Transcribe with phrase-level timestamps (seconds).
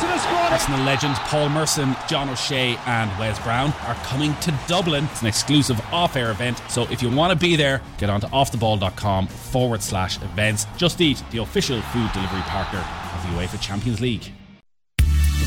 [0.00, 0.52] Arsenal squad.
[0.52, 5.04] Arsenal legends Paul Merson, John O'Shea, and Wes Brown are coming to Dublin.
[5.12, 6.62] It's an exclusive off air event.
[6.70, 10.66] So if you want to be there, get on to offtheball.com forward slash events.
[10.78, 14.32] Just Eat, the official food delivery partner of the UEFA Champions League.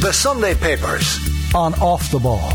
[0.02, 1.18] The Sunday Papers
[1.56, 2.54] on Off the Ball.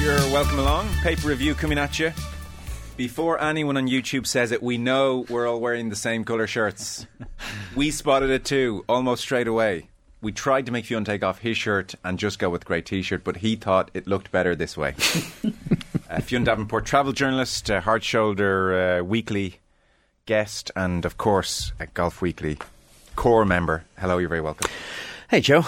[0.00, 0.88] You're welcome along.
[1.02, 2.12] Paper review coming at you.
[2.96, 7.06] Before anyone on YouTube says it, we know we're all wearing the same colour shirts.
[7.74, 9.88] we spotted it too, almost straight away.
[10.20, 13.24] We tried to make Fionn take off his shirt and just go with grey t-shirt,
[13.24, 14.94] but he thought it looked better this way.
[16.10, 19.58] uh, Fionn Davenport, travel journalist, uh, Hard Shoulder uh, Weekly
[20.26, 22.58] guest, and of course, a Golf Weekly
[23.16, 23.84] core member.
[23.98, 24.70] Hello, you're very welcome.
[25.30, 25.64] Hey, Joe.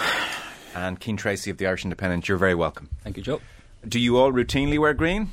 [0.75, 2.89] And Cian Tracey of the Irish Independent, you're very welcome.
[3.03, 3.41] Thank you, Joe.
[3.87, 5.31] Do you all routinely wear green?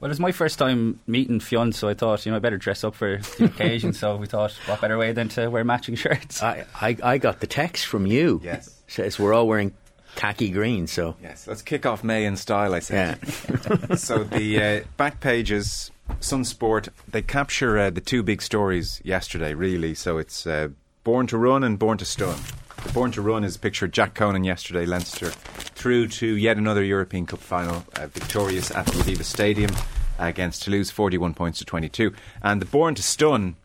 [0.00, 2.84] Well, it's my first time meeting Fionn, so I thought, you know, I better dress
[2.84, 3.92] up for the occasion.
[3.92, 6.42] so we thought, what better way than to wear matching shirts?
[6.42, 8.40] I, I, I got the text from you.
[8.42, 8.74] Yes.
[8.88, 9.74] Says we're all wearing
[10.16, 11.16] khaki green, so.
[11.22, 12.94] Yes, let's kick off May in style, I say.
[12.94, 13.94] Yeah.
[13.96, 19.52] so the uh, back pages, Sun Sport, they capture uh, the two big stories yesterday,
[19.52, 19.94] really.
[19.94, 20.68] So it's uh,
[21.10, 22.38] Born to Run and Born to Stun.
[22.84, 27.26] The Born to Run is pictured Jack Conan yesterday, Leinster, through to yet another European
[27.26, 29.72] Cup final, uh, victorious at the Aviva Stadium
[30.20, 32.14] against Toulouse, 41 points to 22.
[32.44, 33.56] And the Born to Stun,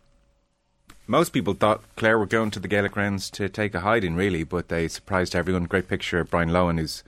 [1.06, 4.44] most people thought Clare were going to the Gaelic Grounds to take a hiding, really,
[4.44, 5.66] but they surprised everyone.
[5.66, 7.04] Great picture of Brian Lohan, who's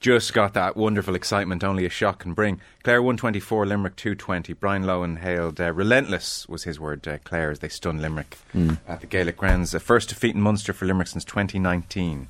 [0.00, 2.60] just got that wonderful excitement only a shot can bring.
[2.82, 4.52] Clare 124, Limerick 220.
[4.54, 8.78] Brian Lohan hailed uh, relentless, was his word, uh, Clare, as they stunned Limerick Mm.
[8.86, 9.74] at the Gaelic Grounds.
[9.74, 12.28] Uh, first defeat in Munster for Limerick since 2019.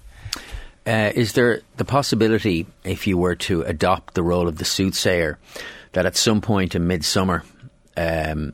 [0.86, 5.38] Uh, is there the possibility, if you were to adopt the role of the soothsayer,
[5.92, 7.42] that at some point in midsummer,
[7.96, 8.52] um,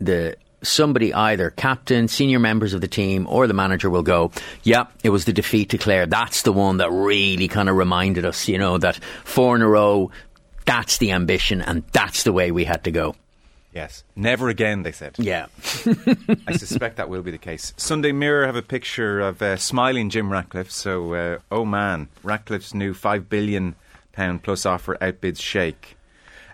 [0.00, 4.30] the somebody either captain, senior members of the team, or the manager will go,
[4.62, 6.06] "Yeah, it was the defeat to Clare.
[6.06, 9.68] That's the one that really kind of reminded us, you know, that four in a
[9.68, 10.10] row.
[10.64, 13.14] That's the ambition, and that's the way we had to go."
[13.72, 14.02] Yes.
[14.16, 15.14] Never again, they said.
[15.18, 15.46] Yeah.
[16.46, 17.74] I suspect that will be the case.
[17.76, 20.70] Sunday Mirror have a picture of uh, smiling Jim Ratcliffe.
[20.70, 23.76] So, uh, oh man, Ratcliffe's new £5 billion
[24.42, 25.96] plus offer outbids Sheikh.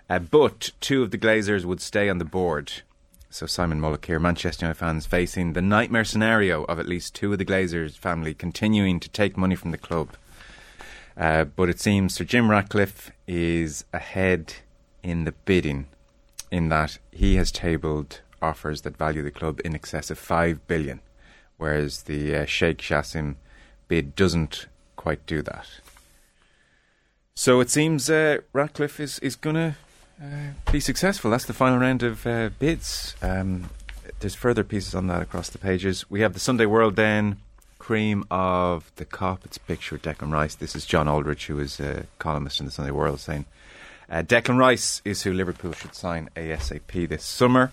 [0.09, 2.83] Uh, but two of the Glazers would stay on the board.
[3.35, 7.33] So, Simon Mullock here, Manchester United fans facing the nightmare scenario of at least two
[7.33, 10.11] of the Glazers family continuing to take money from the club.
[11.17, 14.53] Uh, but it seems Sir Jim Ratcliffe is ahead
[15.03, 15.87] in the bidding
[16.49, 21.01] in that he has tabled offers that value the club in excess of 5 billion,
[21.57, 23.35] whereas the uh, Sheikh Jassim
[23.89, 25.67] bid doesn't quite do that.
[27.35, 29.75] So it seems uh, Ratcliffe is, is going to
[30.21, 31.31] uh, be successful.
[31.31, 33.15] That's the final round of uh, bids.
[33.21, 33.69] Um,
[34.19, 36.09] there's further pieces on that across the pages.
[36.09, 37.37] We have the Sunday World then,
[37.79, 39.45] cream of the cop.
[39.45, 40.55] It's picture of Declan Rice.
[40.55, 43.45] This is John Aldrich, who is a columnist in the Sunday World, saying
[44.09, 47.71] uh, Declan Rice is who Liverpool should sign ASAP this summer.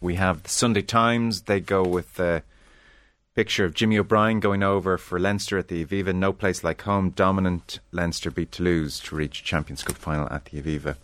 [0.00, 1.42] We have the Sunday Times.
[1.42, 2.42] They go with a
[3.34, 6.14] picture of Jimmy O'Brien going over for Leinster at the Aviva.
[6.14, 7.10] No place like home.
[7.10, 10.96] Dominant Leinster beat Toulouse to reach Champions Cup final at the Aviva.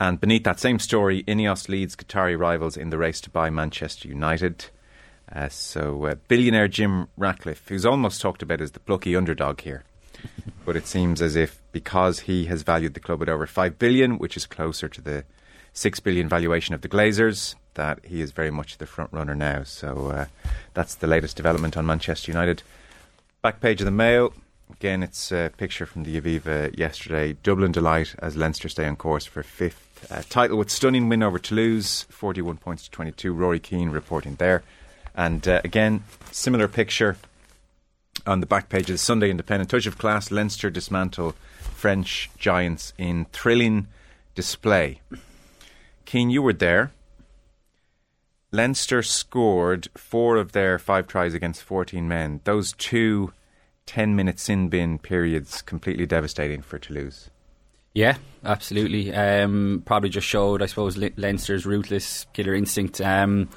[0.00, 4.08] And beneath that same story, Ineos leads Qatari rivals in the race to buy Manchester
[4.08, 4.64] United.
[5.30, 9.84] Uh, so uh, billionaire Jim Ratcliffe, who's almost talked about as the plucky underdog here,
[10.64, 14.16] but it seems as if because he has valued the club at over five billion,
[14.18, 15.24] which is closer to the
[15.74, 19.64] six billion valuation of the Glazers, that he is very much the front runner now.
[19.64, 20.26] So uh,
[20.72, 22.62] that's the latest development on Manchester United.
[23.42, 24.32] Back page of the Mail.
[24.72, 27.34] Again, it's a picture from the Aviva yesterday.
[27.42, 31.38] Dublin delight as Leinster stay on course for fifth uh, title with stunning win over
[31.38, 33.32] Toulouse, 41 points to 22.
[33.32, 34.62] Rory Keane reporting there.
[35.14, 37.16] And uh, again, similar picture
[38.26, 39.70] on the back page of the Sunday Independent.
[39.70, 41.34] Touch of class, Leinster dismantle
[41.74, 43.88] French giants in thrilling
[44.34, 45.00] display.
[46.06, 46.92] Cian, you were there.
[48.52, 52.40] Leinster scored four of their five tries against 14 men.
[52.44, 53.32] Those two
[53.86, 57.30] 10 minute sin bin periods completely devastating for Toulouse.
[57.94, 59.12] Yeah, absolutely.
[59.12, 63.00] Um, probably just showed, I suppose, Le- Leinster's ruthless killer instinct.
[63.00, 63.48] Um,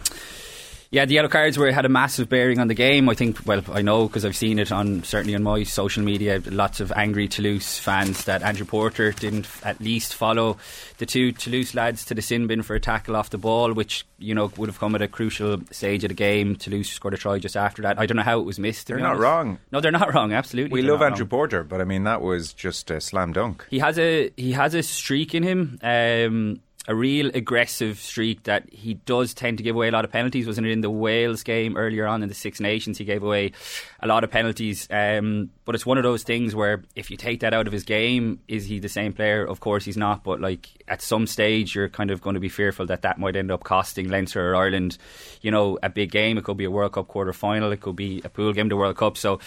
[0.94, 3.10] yeah, the yellow cards were had a massive bearing on the game.
[3.10, 6.40] I think, well, I know because I've seen it on certainly on my social media.
[6.46, 10.58] Lots of angry Toulouse fans that Andrew Porter didn't at least follow
[11.00, 14.06] the two Toulouse lads to the sin bin for a tackle off the ball, which
[14.20, 16.56] you know would have come at a crucial stage of the game.
[16.56, 17.98] Toulouse scored a try just after that.
[17.98, 18.86] I don't know how it was missed.
[18.86, 19.58] They're not wrong.
[19.72, 20.32] No, they're not wrong.
[20.32, 21.30] Absolutely, We love Andrew wrong.
[21.30, 23.66] Porter, but I mean, that was just a slam dunk.
[23.72, 25.80] He has a he has a streak in him.
[25.82, 30.12] Um, a real aggressive streak that he does tend to give away a lot of
[30.12, 30.46] penalties.
[30.46, 32.98] Wasn't it in the Wales game earlier on in the Six Nations?
[32.98, 33.54] He gave away
[34.02, 34.88] a lot of penalties.
[34.92, 37.84] Um, but it's one of those things where if you take that out of his
[37.84, 39.46] game, is he the same player?
[39.46, 40.26] Of course he's not.
[40.26, 43.38] But like at some stage, you're kind of going to be fearful that that might
[43.38, 44.98] end up costing Leinster or Ireland,
[45.42, 46.38] you know, a big game.
[46.38, 47.72] It could be a World Cup quarter final.
[47.72, 49.18] It could be a pool game to World Cup.
[49.18, 49.40] So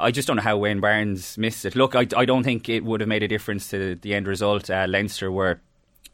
[0.00, 1.76] I just don't know how Wayne Barnes missed it.
[1.76, 4.70] Look, I, I don't think it would have made a difference to the end result.
[4.70, 5.60] Uh, Leinster were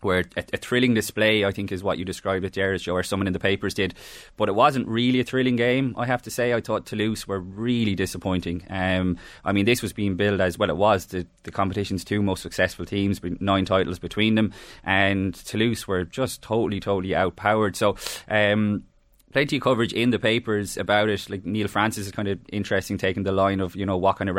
[0.04, 3.26] where a, a, thrilling display, I think, is what you described it there, or someone
[3.26, 3.94] in the papers did.
[4.36, 6.52] But it wasn't really a thrilling game, I have to say.
[6.52, 8.64] I thought Toulouse were really disappointing.
[8.70, 12.22] Um, I mean, this was being billed as well, it was the, the competition's two
[12.22, 14.52] most successful teams, nine titles between them,
[14.84, 17.76] and Toulouse were just totally, totally outpowered.
[17.76, 17.96] So,
[18.28, 18.84] um,
[19.34, 21.28] plenty of coverage in the papers about it.
[21.28, 24.30] Like Neil Francis is kind of interesting, taking the line of you know what kind
[24.30, 24.36] of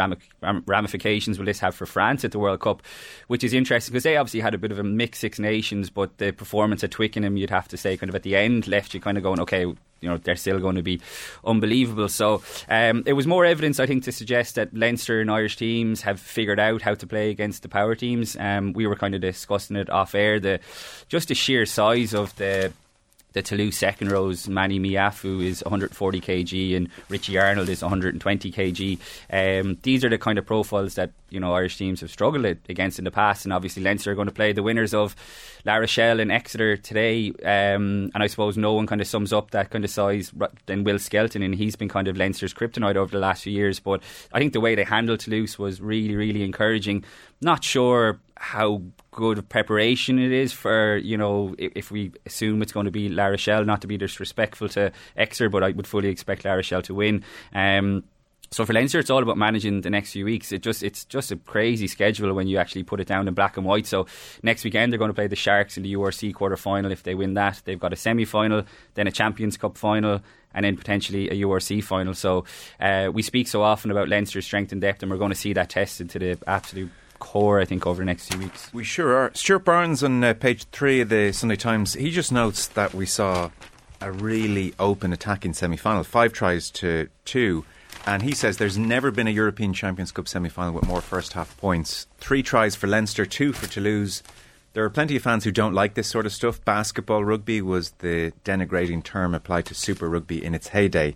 [0.66, 2.82] ramifications will this have for France at the World Cup,
[3.28, 6.18] which is interesting because they obviously had a bit of a mix Six Nations, but
[6.18, 9.02] the performance at Twickenham, you'd have to say, kind of at the end, left you
[9.02, 11.02] kind of going, okay, you know they're still going to be
[11.44, 12.08] unbelievable.
[12.08, 16.04] So um, it was more evidence, I think, to suggest that Leinster and Irish teams
[16.04, 18.38] have figured out how to play against the power teams.
[18.38, 20.40] Um, we were kind of discussing it off air.
[20.40, 20.62] The
[21.10, 22.72] just the sheer size of the
[23.36, 29.00] the Toulouse second rows, Manny Meafou is 140 kg and Richie Arnold is 120 kg.
[29.30, 32.98] Um, these are the kind of profiles that you know Irish teams have struggled against
[32.98, 35.18] in the past, and obviously Leinster are going to play the winners of
[35.66, 37.32] La Rochelle and Exeter today.
[37.44, 40.32] Um, and I suppose no one kind of sums up that kind of size
[40.66, 43.82] than Will Skelton, and he's been kind of Leinster's kryptonite over the last few years.
[43.82, 47.04] But I think the way they handled Toulouse was really, really encouraging.
[47.42, 52.72] Not sure how good of preparation it is for you know if we assume it's
[52.72, 56.10] going to be La Rochelle, not to be disrespectful to Exeter, but I would fully
[56.10, 57.24] expect La Rochelle to win.
[57.54, 58.04] Um,
[58.52, 60.52] so for Leinster, it's all about managing the next few weeks.
[60.52, 63.58] It just it's just a crazy schedule when you actually put it down in black
[63.58, 63.86] and white.
[63.86, 64.06] So
[64.44, 66.92] next weekend they're going to play the Sharks in the URC quarter final.
[66.92, 70.22] If they win that, they've got a semi final, then a Champions Cup final,
[70.54, 72.14] and then potentially a URC final.
[72.14, 72.46] So
[72.80, 75.54] uh, we speak so often about Leinster's strength and depth, and we're going to see
[75.54, 78.74] that tested to the absolute core, I think, over the next few weeks.
[78.74, 79.32] We sure are.
[79.34, 83.06] Stuart Barnes on uh, page three of the Sunday Times, he just notes that we
[83.06, 83.52] saw
[84.02, 87.66] a really open attacking semi final, five tries to two.
[88.06, 91.34] And he says there's never been a European Champions Cup semi final with more first
[91.34, 92.08] half points.
[92.20, 94.22] Three tries for Leinster, two for Toulouse.
[94.74, 96.64] There are plenty of fans who don't like this sort of stuff.
[96.66, 101.16] Basketball rugby was the denigrating term applied to Super Rugby in its heyday.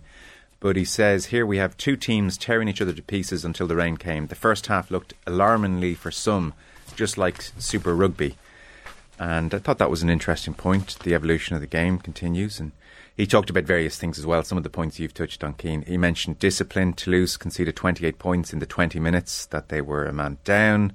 [0.60, 3.76] But he says here we have two teams tearing each other to pieces until the
[3.76, 4.26] rain came.
[4.26, 6.52] The first half looked alarmingly for some,
[6.94, 8.36] just like Super Rugby.
[9.18, 10.98] And I thought that was an interesting point.
[11.00, 12.58] The evolution of the game continues.
[12.58, 12.72] And
[13.14, 14.42] he talked about various things as well.
[14.42, 15.82] Some of the points you've touched on, Cian.
[15.82, 16.94] He mentioned discipline.
[16.94, 20.94] Toulouse conceded 28 points in the 20 minutes that they were a man down.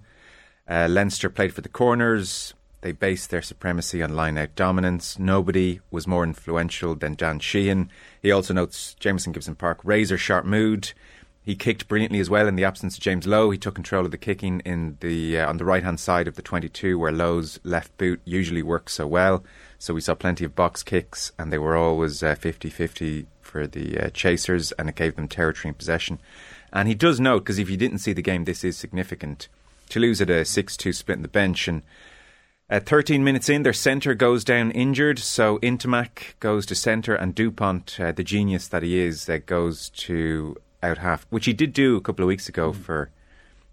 [0.68, 2.55] Uh, Leinster played for the corners.
[2.86, 5.18] They based their supremacy on line out dominance.
[5.18, 7.90] Nobody was more influential than Dan Sheehan.
[8.22, 10.94] He also notes Jamison Gibson-Park, razor sharp mood.
[11.42, 13.50] He kicked brilliantly as well in the absence of James Lowe.
[13.50, 16.36] He took control of the kicking in the uh, on the right hand side of
[16.36, 19.44] the 22, where Lowe's left boot usually works so well.
[19.80, 23.66] So we saw plenty of box kicks, and they were always 50 uh, 50 for
[23.66, 26.20] the uh, chasers, and it gave them territory and possession.
[26.72, 29.48] And he does note, because if you didn't see the game, this is significant.
[29.90, 31.82] Toulouse had a 6 2 split in the bench, and
[32.70, 37.36] uh, 13 minutes in, their centre goes down injured, so Ntamack goes to centre, and
[37.36, 41.74] Dupont, uh, the genius that he is, uh, goes to out half, which he did
[41.74, 42.76] do a couple of weeks ago mm.
[42.76, 43.10] for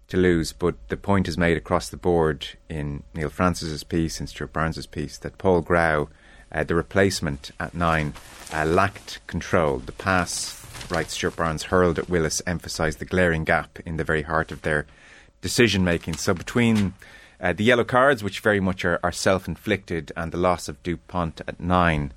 [0.07, 0.53] Toulouse.
[0.53, 4.87] But the point is made across the board in Neil Francis's piece and Stuart Barnes's
[4.87, 6.09] piece that Paul Graou,
[6.51, 8.13] uh, the replacement at nine,
[8.53, 9.79] uh, lacked control.
[9.79, 14.23] The pass, writes Stuart Barnes, hurled at Willis, emphasised the glaring gap in the very
[14.23, 14.85] heart of their
[15.41, 16.15] decision making.
[16.15, 16.93] So between
[17.39, 20.81] uh, the yellow cards, which very much are, are self inflicted, and the loss of
[20.83, 22.13] Dupont at nine,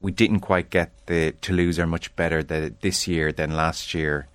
[0.00, 4.28] we didn't quite get the Toulouse are much better the, this year than last year,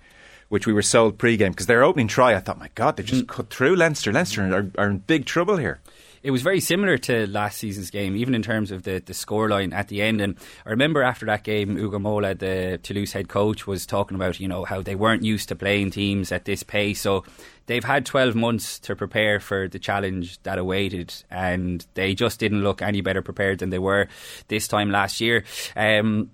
[0.48, 3.02] which we were sold pre game because their opening try, I thought, my God, they
[3.02, 3.28] just mm.
[3.28, 4.12] cut through Leinster.
[4.12, 5.80] Leinster are, are in big trouble here
[6.24, 9.74] it was very similar to last season's game, even in terms of the, the scoreline
[9.74, 10.22] at the end.
[10.22, 14.40] And I remember after that game, Ugo Mola, the Toulouse head coach, was talking about,
[14.40, 17.02] you know, how they weren't used to playing teams at this pace.
[17.02, 17.24] So
[17.66, 22.64] they've had 12 months to prepare for the challenge that awaited, and they just didn't
[22.64, 24.08] look any better prepared than they were
[24.48, 25.44] this time last year.
[25.76, 26.30] Um,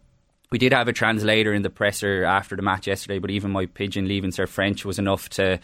[0.52, 3.66] we did have a translator in the presser after the match yesterday, but even my
[3.66, 5.61] pidgin Leaving Cert French was enough to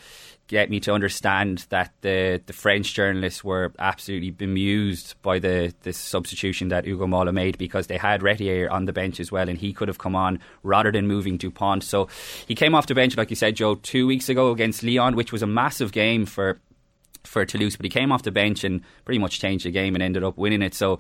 [0.49, 5.93] get me to understand that the the French journalists were absolutely bemused by the the
[5.93, 9.59] substitution that Ugo Mola made because they had Retier on the bench as well, and
[9.59, 11.83] he could have come on rather than moving Dupont.
[11.83, 12.09] So
[12.47, 15.33] he came off the bench, like you said, Joe, two weeks ago against Lyon, which
[15.33, 16.61] was a massive game for
[17.25, 20.03] for Toulouse, but he came off the bench and pretty much changed the game and
[20.03, 20.75] ended up winning it.
[20.75, 20.99] So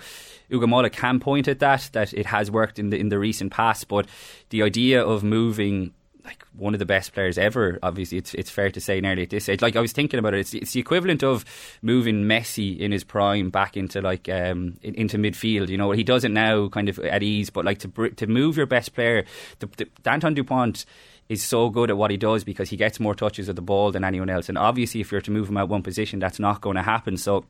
[0.52, 3.52] Ugo Mola can point at that that it has worked in the in the recent
[3.52, 4.06] past, but
[4.50, 5.94] the idea of moving
[6.26, 7.78] like one of the best players ever.
[7.82, 9.62] Obviously, it's it's fair to say nearly at this stage.
[9.62, 11.44] Like I was thinking about it, it's, it's the equivalent of
[11.82, 15.68] moving Messi in his prime back into like um, into midfield.
[15.68, 17.50] You know, he does it now, kind of at ease.
[17.50, 19.24] But like to to move your best player,
[19.60, 20.84] the, the, Danton Dupont
[21.28, 23.90] is so good at what he does because he gets more touches of the ball
[23.90, 24.48] than anyone else.
[24.48, 27.16] And obviously, if you're to move him out one position, that's not going to happen.
[27.16, 27.44] So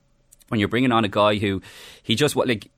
[0.48, 1.60] when you're bringing on a guy who
[2.02, 2.70] he just what like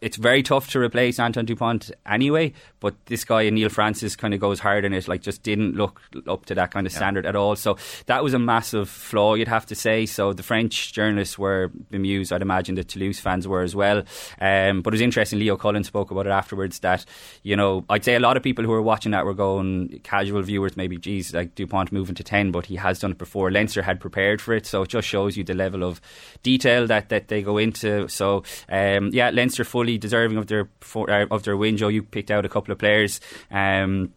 [0.00, 2.52] it's very tough to replace Anton Dupont anyway.
[2.80, 6.00] But this guy Neil Francis kind of goes hard in it, like just didn't look
[6.26, 7.56] up to that kind of standard at all.
[7.56, 10.06] So that was a massive flaw, you'd have to say.
[10.06, 12.32] So the French journalists were bemused.
[12.32, 14.02] I'd imagine the Toulouse fans were as well.
[14.40, 15.38] Um, but it was interesting.
[15.38, 16.78] Leo Cullen spoke about it afterwards.
[16.80, 17.04] That
[17.42, 20.42] you know, I'd say a lot of people who were watching that were going casual
[20.42, 23.50] viewers, maybe, geez, like Dupont moving to ten, but he has done it before.
[23.50, 26.00] Leinster had prepared for it, so it just shows you the level of
[26.42, 28.08] detail that that they go into.
[28.08, 31.76] So um, yeah, Leinster fully deserving of their uh, of their win.
[31.76, 33.20] Joe, you picked out a couple of players.
[33.50, 34.12] Um,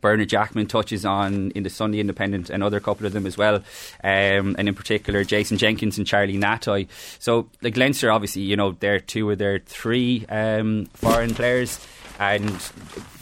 [0.00, 3.56] Bernard Jackman touches on in the Sunday Independent, another couple of them as well,
[4.04, 6.88] um, and in particular Jason Jenkins and Charlie Ngatai.
[7.18, 11.84] So, like Leinster, obviously, you know, they're two of their three um, foreign players.
[12.18, 12.60] And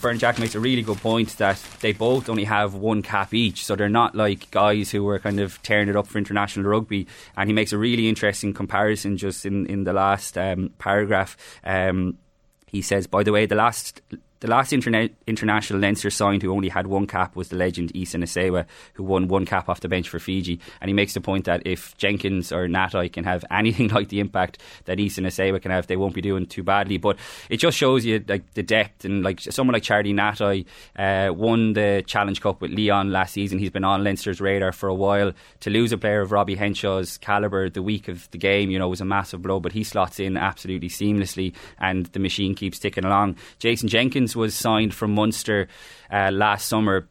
[0.01, 3.63] Bernard Jack makes a really good point that they both only have one cap each,
[3.63, 7.07] so they're not like guys who were kind of tearing it up for international rugby.
[7.35, 11.37] And he makes a really interesting comparison just in, in the last um, paragraph.
[11.63, 12.17] Um,
[12.65, 14.01] he says, by the way, the last
[14.39, 18.17] the last interna- international Leinster signed who only had one cap was the legend Isa
[18.17, 20.59] Nacewa, who won one cap off the bench for Fiji.
[20.81, 24.19] And he makes the point that if Jenkins or Ngatai can have anything like the
[24.19, 26.97] impact that Isa Nacewa can have, they won't be doing too badly.
[26.97, 27.17] But
[27.49, 30.65] it just shows you like the depth and like someone like Charlie Ngatai
[30.97, 33.59] uh, won the Challenge Cup with Lyon last season.
[33.59, 35.31] He's been on Leinster's radar for a while.
[35.61, 38.87] To lose a player of Robbie Henshaw's calibre the week of the game, you know,
[38.87, 39.59] was a massive blow.
[39.59, 43.37] But he slots in absolutely seamlessly, and the machine keeps ticking along.
[43.59, 45.67] Jason Jenkins was signed from Munster
[46.11, 47.07] uh, last summer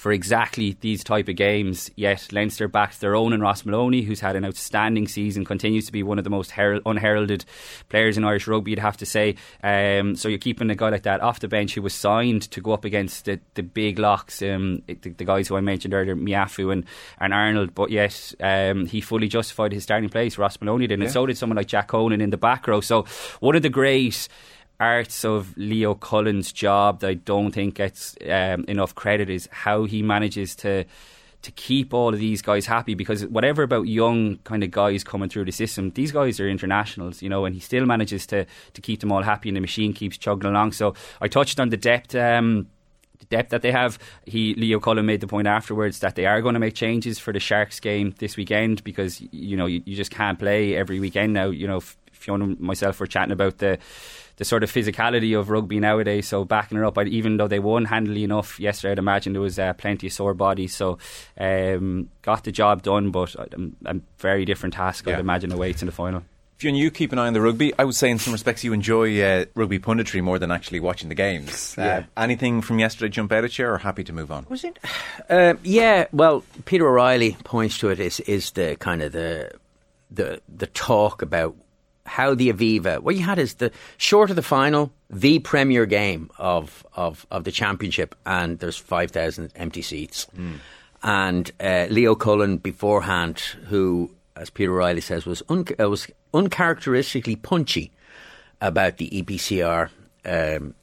[0.00, 1.90] for exactly these type of games.
[1.94, 5.92] Yet Leinster backed their own and Ross Molony, who's had an outstanding season, continues to
[5.92, 7.44] be one of the most unheralded
[7.90, 8.70] players in Irish rugby.
[8.70, 9.36] You'd have to say.
[9.62, 12.60] Um, so you're keeping a guy like that off the bench who was signed to
[12.60, 16.16] go up against the, the big locks, um, the, the, guys who I mentioned earlier,
[16.16, 16.86] Meafou and,
[17.18, 17.74] and Arnold.
[17.74, 20.38] But yet um, he fully justified his starting place.
[20.38, 21.10] Ross Molony did, and yeah.
[21.10, 22.80] so did someone like Jack Conan in the back row.
[22.80, 23.04] So
[23.40, 24.28] one of the great
[24.80, 29.84] arts of Leo Cullen's job that I don't think gets um, enough credit is how
[29.84, 30.84] he manages to
[31.42, 35.28] to keep all of these guys happy because whatever about young kind of guys coming
[35.30, 38.80] through the system, these guys are internationals, you know, and he still manages to to
[38.80, 40.72] keep them all happy and the machine keeps chugging along.
[40.72, 42.14] So I touched on the depth.
[42.14, 42.68] Um,
[43.20, 43.98] the depth that they have.
[44.24, 47.32] He Leo Cullen made the point afterwards that they are going to make changes for
[47.32, 51.34] the Sharks game this weekend because you know you, you just can't play every weekend
[51.34, 51.46] now.
[51.46, 51.82] You know,
[52.20, 53.78] Fionn and myself were chatting about the
[54.36, 56.28] the sort of physicality of rugby nowadays.
[56.28, 59.58] So backing her up, even though they won handily enough yesterday, I'd imagine there was
[59.58, 60.74] uh, plenty of sore bodies.
[60.74, 60.98] So
[61.38, 63.48] um, got the job done, but a,
[63.84, 65.06] a very different task.
[65.06, 65.14] Yeah.
[65.14, 66.22] I'd imagine awaits in the final.
[66.56, 67.72] Fionn, you keep an eye on the rugby.
[67.78, 71.08] I would say, in some respects, you enjoy uh, rugby punditry more than actually watching
[71.08, 71.74] the games.
[71.78, 71.96] Uh, yeah.
[72.16, 74.44] Uh, anything from yesterday jump out at you, or happy to move on?
[74.50, 74.78] Was it?
[75.30, 76.06] Uh, yeah.
[76.12, 79.52] Well, Peter O'Reilly points to it is is the kind of the
[80.10, 81.56] the the talk about
[82.06, 86.30] how the Aviva, what you had is the short of the final, the premier game
[86.38, 90.26] of, of, of the championship, and there's 5,000 empty seats.
[90.36, 90.54] Mm.
[91.02, 97.36] And uh, Leo Cullen beforehand, who, as Peter Riley says, was, un- uh, was uncharacteristically
[97.36, 97.92] punchy
[98.60, 99.88] about the EPCR
[100.24, 100.74] um,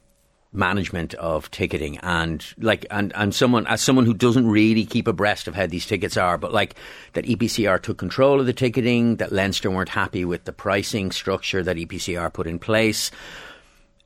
[0.52, 1.98] management of ticketing.
[1.98, 5.86] And like and and someone as someone who doesn't really keep abreast of how these
[5.86, 6.74] tickets are but like
[7.12, 11.62] that EPCR took control of the ticketing that Leinster weren't happy with the pricing structure
[11.62, 13.10] that EPCR put in place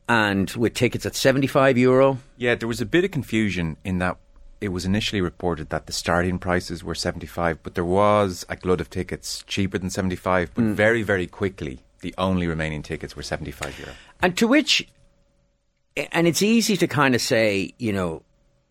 [0.08, 2.18] and with tickets at 75 euro.
[2.37, 4.16] Yeah there was a bit of confusion in that
[4.61, 8.80] it was initially reported that the starting prices were 75 but there was a glut
[8.80, 10.75] of tickets cheaper than 75 but mm.
[10.75, 13.92] very very quickly the only remaining tickets were 75 euro.
[14.20, 14.87] And to which
[15.96, 18.22] and it's easy to kind of say, you know,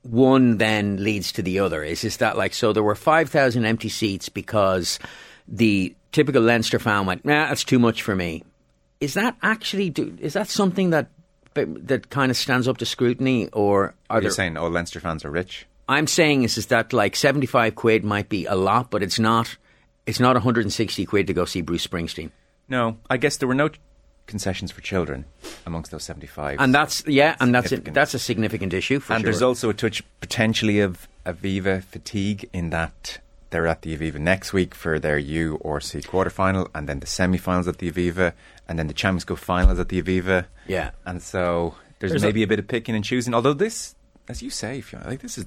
[0.03, 1.83] one then leads to the other.
[1.83, 2.73] Is is that like so?
[2.73, 4.99] There were five thousand empty seats because
[5.47, 8.43] the typical Leinster fan went, "Nah, that's too much for me."
[8.99, 9.87] Is that actually?
[10.19, 11.09] Is that something that
[11.53, 15.23] that kind of stands up to scrutiny, or are you there, saying, "Oh, Leinster fans
[15.23, 15.67] are rich"?
[15.87, 19.19] I'm saying is is that like seventy five quid might be a lot, but it's
[19.19, 19.57] not.
[20.07, 22.31] It's not 160 quid to go see Bruce Springsteen.
[22.67, 23.69] No, I guess there were no
[24.27, 25.25] concessions for children
[25.65, 26.59] amongst those 75.
[26.59, 29.19] And that's, yeah, and that's a, that's a significant issue And sure.
[29.19, 34.53] there's also a touch potentially of Aviva fatigue in that they're at the Aviva next
[34.53, 38.31] week for their URC quarterfinal, and then the semi-finals at the Aviva,
[38.67, 40.45] and then the Champions Cup finals at the Aviva.
[40.67, 40.91] Yeah.
[41.05, 43.33] and so there's, There's a- maybe a, bit of picking and choosing.
[43.33, 43.95] Although this,
[44.29, 45.45] as you say, Fionn, like this is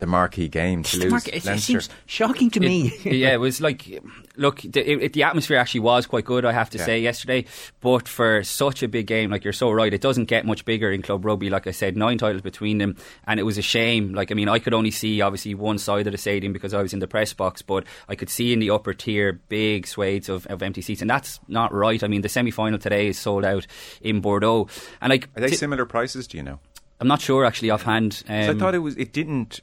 [0.00, 1.10] the marquee game to lose.
[1.12, 2.88] Mark, it, it seems shocking to me.
[3.04, 4.02] It- yeah, it was like,
[4.36, 6.84] look, the, it, the atmosphere actually was quite good, I have to Yeah.
[6.84, 7.44] say, yesterday.
[7.80, 10.90] But for such a big game, like you're so right, it doesn't get much bigger
[10.90, 11.48] in club rugby.
[11.48, 12.96] Like I said, nine titles between them,
[13.26, 14.12] and it was a shame.
[14.14, 16.82] Like, I mean, I could only see obviously one side of the stadium because I
[16.82, 20.28] was in the press box, but I could see in the upper tier big swathes
[20.28, 22.02] of, of empty seats, and that's not right.
[22.02, 23.66] I mean, the semi final today is sold out
[24.00, 24.66] in Bordeaux,
[25.00, 26.26] and like, Are they t- similar prices?
[26.26, 26.58] Do you know?
[27.00, 28.22] I'm not sure actually offhand.
[28.28, 28.96] Um, So I thought it was.
[28.96, 29.60] It didn't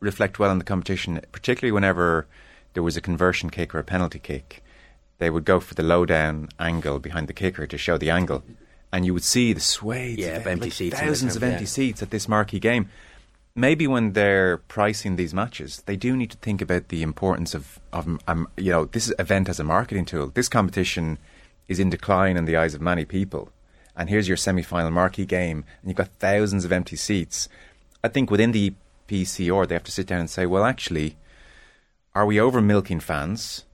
[0.00, 2.26] reflect well on the competition, particularly whenever
[2.74, 4.62] there was a conversion kick or a penalty kick.
[5.18, 8.44] They would go for the low down angle behind the kicker to show the angle,
[8.92, 11.68] and you would see the swathes Yeah, of empty like seats thousands of empty yeah.
[11.68, 12.88] seats at this marquee game.
[13.54, 17.80] Maybe when they're pricing these matches, they do need to think about the importance of,
[17.92, 20.30] of um, you know, this event as a marketing tool.
[20.32, 21.18] This competition
[21.66, 23.50] is in decline in the eyes of many people.
[23.96, 27.48] And here's your semi final marquee game, and you've got thousands of empty seats.
[28.04, 28.74] I think within the
[29.08, 31.16] PCR, they have to sit down and say, well, actually,
[32.14, 33.64] are we over milking fans?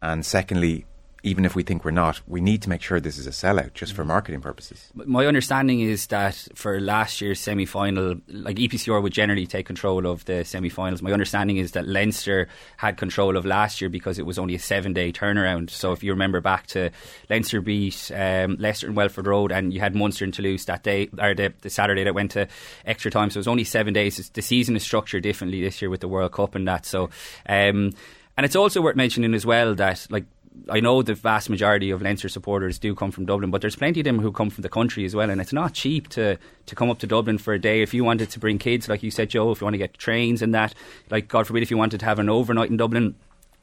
[0.00, 0.86] And secondly,
[1.26, 3.74] even if we think we're not, we need to make sure this is a sellout
[3.74, 4.90] just for marketing purposes.
[4.94, 10.06] My understanding is that for last year's semi final, like EPCR would generally take control
[10.06, 11.02] of the semi finals.
[11.02, 14.60] My understanding is that Leinster had control of last year because it was only a
[14.60, 15.70] seven day turnaround.
[15.70, 16.90] So if you remember back to
[17.28, 21.08] Leinster beat um, Leicester and Welford Road, and you had Munster and Toulouse that day,
[21.18, 22.46] or the, the Saturday that went to
[22.84, 23.30] extra time.
[23.30, 24.30] So it was only seven days.
[24.30, 26.86] The season is structured differently this year with the World Cup and that.
[26.86, 27.10] So,
[27.48, 27.94] um,
[28.36, 30.24] and it's also worth mentioning as well that like
[30.68, 34.00] I know the vast majority of Leinster supporters do come from Dublin, but there's plenty
[34.00, 36.74] of them who come from the country as well, and it's not cheap to, to
[36.74, 37.82] come up to Dublin for a day.
[37.82, 39.94] If you wanted to bring kids, like you said, Joe, if you want to get
[39.94, 40.74] trains and that,
[41.10, 43.14] like God forbid, if you wanted to have an overnight in Dublin.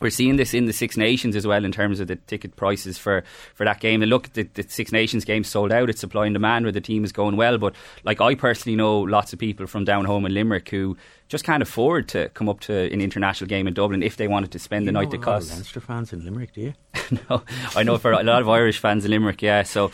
[0.03, 2.97] We're seeing this in the Six Nations as well in terms of the ticket prices
[2.97, 3.23] for,
[3.55, 4.03] for that game.
[4.03, 5.89] And look, the, the Six Nations game sold out.
[5.89, 7.57] It's supply and demand where the team is going well.
[7.57, 10.97] But like I personally know lots of people from down home in Limerick who
[11.29, 14.51] just can't afford to come up to an international game in Dublin if they wanted
[14.51, 15.49] to spend the night the cost.
[15.49, 16.73] Leinster fans in Limerick, do you?
[17.29, 17.41] no,
[17.75, 19.63] I know for a lot of Irish fans in Limerick, yeah.
[19.63, 19.91] So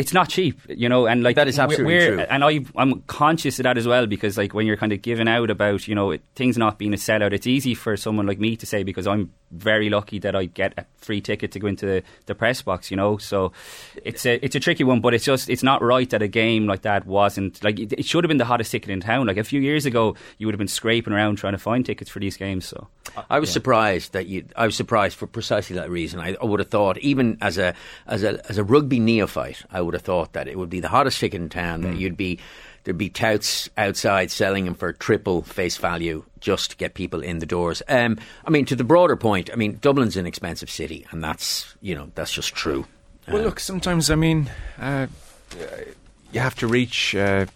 [0.00, 2.20] it's not cheap, you know, and like That is absolutely we're, true.
[2.20, 5.28] And I, I'm conscious of that as well because, like, when you're kind of giving
[5.28, 8.38] out about, you know, it, things not being a sellout, it's easy for someone like
[8.38, 11.66] me to say because I'm very lucky that I get a free ticket to go
[11.66, 13.18] into the, the press box, you know.
[13.18, 13.52] So
[14.02, 16.66] it's a it's a tricky one, but it's just it's not right that a game
[16.66, 19.26] like that wasn't like it, it should have been the hottest ticket in town.
[19.26, 22.10] Like a few years ago, you would have been scraping around trying to find tickets
[22.10, 22.66] for these games.
[22.66, 22.88] So
[23.28, 24.46] I was surprised that you.
[24.56, 26.20] I was surprised for precisely that reason.
[26.20, 27.74] I, I would have thought, even as a
[28.06, 30.88] as a as a rugby neophyte, I would have thought that it would be the
[30.88, 31.82] hottest ticket in town.
[31.82, 32.38] That you'd be
[32.84, 37.38] there'd be touts outside selling them for triple face value just to get people in
[37.38, 37.82] the doors.
[37.88, 41.74] Um, I mean, to the broader point, I mean, Dublin's an expensive city, and that's
[41.80, 42.86] you know that's just true.
[43.28, 45.06] Well, look, sometimes, I mean, uh,
[46.32, 47.46] you have to reach a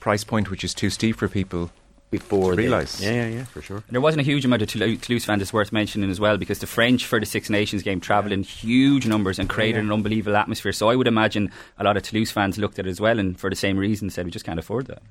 [0.00, 1.70] price point which is too steep for people
[2.10, 3.00] Before they- realise.
[3.02, 3.82] yeah, yeah, yeah, for sure.
[3.90, 6.58] There wasn't a huge amount of Toulouse Toulouse fans that's worth mentioning as well because
[6.60, 10.36] the French for the Six Nations game travelled in huge numbers and created an unbelievable
[10.36, 10.72] atmosphere.
[10.72, 13.38] So I would imagine a lot of Toulouse fans looked at it as well and
[13.38, 15.02] for the same reason said we just can't afford that.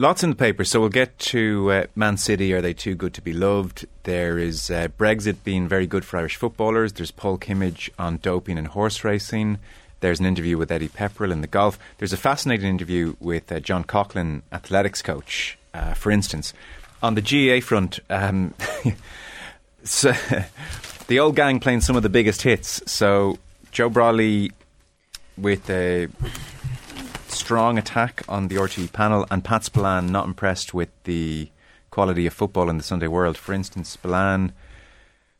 [0.00, 2.52] Lots in the paper, so we'll get to uh, Man City.
[2.52, 3.84] Are they too good to be loved?
[4.04, 6.92] There is uh, Brexit being very good for Irish footballers.
[6.92, 9.58] There's Paul Kimmage on doping and horse racing.
[9.98, 11.80] There's an interview with Eddie Pepperell in the golf.
[11.98, 16.52] There's a fascinating interview with uh, John Coughlin, athletics coach, uh, for instance.
[17.02, 18.54] On the GAA front, um,
[19.84, 20.12] so,
[21.06, 22.82] the old gang playing some of the biggest hits.
[22.90, 23.38] So
[23.70, 24.50] Joe Brolly
[25.36, 26.08] with a
[27.28, 31.48] strong attack on the RTE panel, and Pat Spillane not impressed with the
[31.90, 33.36] quality of football in the Sunday world.
[33.36, 34.52] For instance, Spillane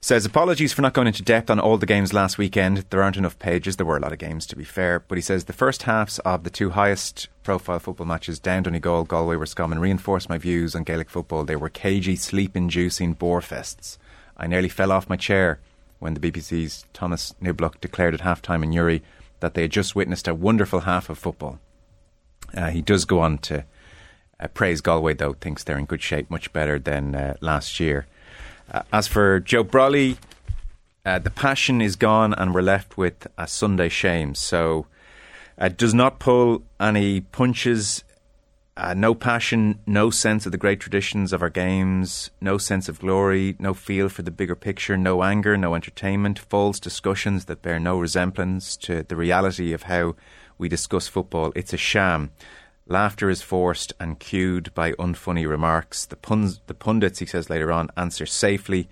[0.00, 2.84] says apologies for not going into depth on all the games last weekend.
[2.90, 3.76] There aren't enough pages.
[3.76, 5.00] There were a lot of games, to be fair.
[5.00, 9.04] But he says the first halves of the two highest profile football matches, Down Donegal,
[9.04, 11.44] Galway, were Roscommon, reinforced my views on Gaelic football.
[11.44, 13.98] They were cagey, sleep inducing bore fests.
[14.36, 15.58] I nearly fell off my chair
[15.98, 19.02] when the BBC's Thomas Niblock declared at halftime in Newry
[19.40, 21.58] that they had just witnessed a wonderful half of football.
[22.54, 23.64] Uh, he does go on to
[24.38, 28.06] uh, praise Galway, though, thinks they're in good shape, much better than uh, last year.
[28.70, 30.18] Uh, as for Joe Brolly,
[31.06, 34.34] uh, the passion is gone, and we're left with a Sunday shame.
[34.34, 34.86] So,
[35.56, 38.04] uh, does not pull any punches.
[38.76, 43.00] Uh, no passion, no sense of the great traditions of our games, no sense of
[43.00, 47.80] glory, no feel for the bigger picture, no anger, no entertainment, false discussions that bear
[47.80, 50.14] no resemblance to the reality of how
[50.58, 51.52] we discuss football.
[51.56, 52.30] It's a sham.
[52.90, 56.06] Laughter is forced and cued by unfunny remarks.
[56.06, 58.88] The, puns, the pundits, he says later on, answer safely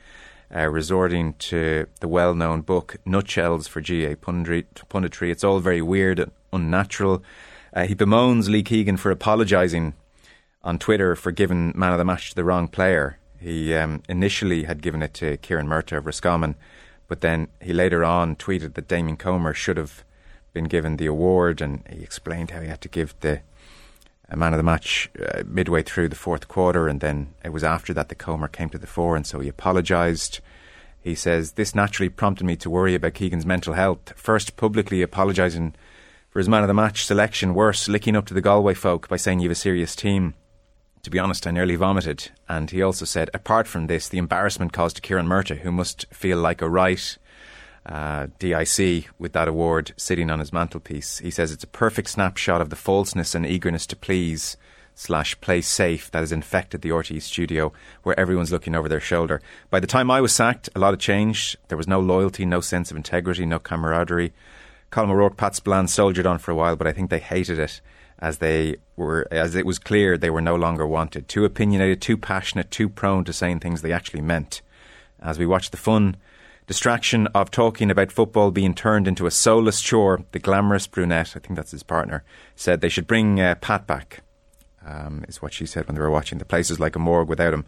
[0.54, 5.30] uh, resorting to the well known book Nutshells for GAA Punditry.
[5.30, 7.24] It's all very weird and unnatural.
[7.72, 9.94] Uh, he bemoans Lee Keegan for apologising
[10.62, 13.18] on Twitter for giving man of the match to the wrong player.
[13.40, 16.54] He um, initially had given it to Kieran Murtagh of Roscommon,
[17.08, 20.04] but then he later on tweeted that Damien Comer should have
[20.52, 23.40] been given the award, and he explained how he had to give the
[24.34, 27.94] man of the match uh, midway through the fourth quarter, and then it was after
[27.94, 30.40] that the Comer came to the fore, and so he apologised.
[31.00, 34.12] He says, This naturally prompted me to worry about Keegan's mental health.
[34.16, 35.74] First, publicly apologising
[36.30, 37.54] for his man of the match selection.
[37.54, 40.34] Worse, licking up to the Galway folk by saying you have a serious team.
[41.04, 42.32] To be honest, I nearly vomited.
[42.48, 46.04] And he also said, apart from this, the embarrassment caused to Kieran Murtagh, who must
[46.12, 47.16] feel like a right
[47.86, 51.18] uh, DIC with that award sitting on his mantelpiece.
[51.18, 54.56] He says it's a perfect snapshot of the falseness and eagerness to please
[54.94, 57.72] slash play safe that has infected the RTE studio
[58.02, 59.40] where everyone's looking over their shoulder.
[59.70, 61.56] By the time I was sacked, a lot had changed.
[61.68, 64.32] There was no loyalty, no sense of integrity, no camaraderie.
[64.90, 67.80] Colm O'Rourke, Pat Spillane soldiered on for a while, but I think they hated it
[68.18, 71.28] as they were as it was clear they were no longer wanted.
[71.28, 74.62] Too opinionated, too passionate, too prone to saying things they actually meant.
[75.20, 76.16] As we watched the fun
[76.66, 81.40] distraction of talking about football being turned into a soulless chore, the glamorous brunette, I
[81.40, 82.24] think that's his partner,
[82.54, 84.22] said they should bring uh, Pat back,
[84.84, 86.38] um, is what she said when they were watching.
[86.38, 87.64] The place is like a morgue without him.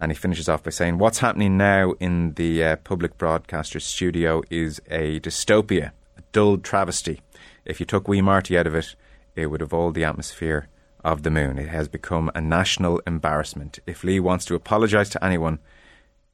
[0.00, 4.42] And he finishes off by saying, What's happening now in the uh, public broadcaster studio
[4.48, 7.20] is a dystopia, a dull travesty.
[7.64, 8.94] If you took wee Marty out of it,
[9.34, 10.68] it would evolve the atmosphere
[11.02, 11.58] of the moon.
[11.58, 13.80] It has become a national embarrassment.
[13.86, 15.58] If Lee wants to apologise to anyone,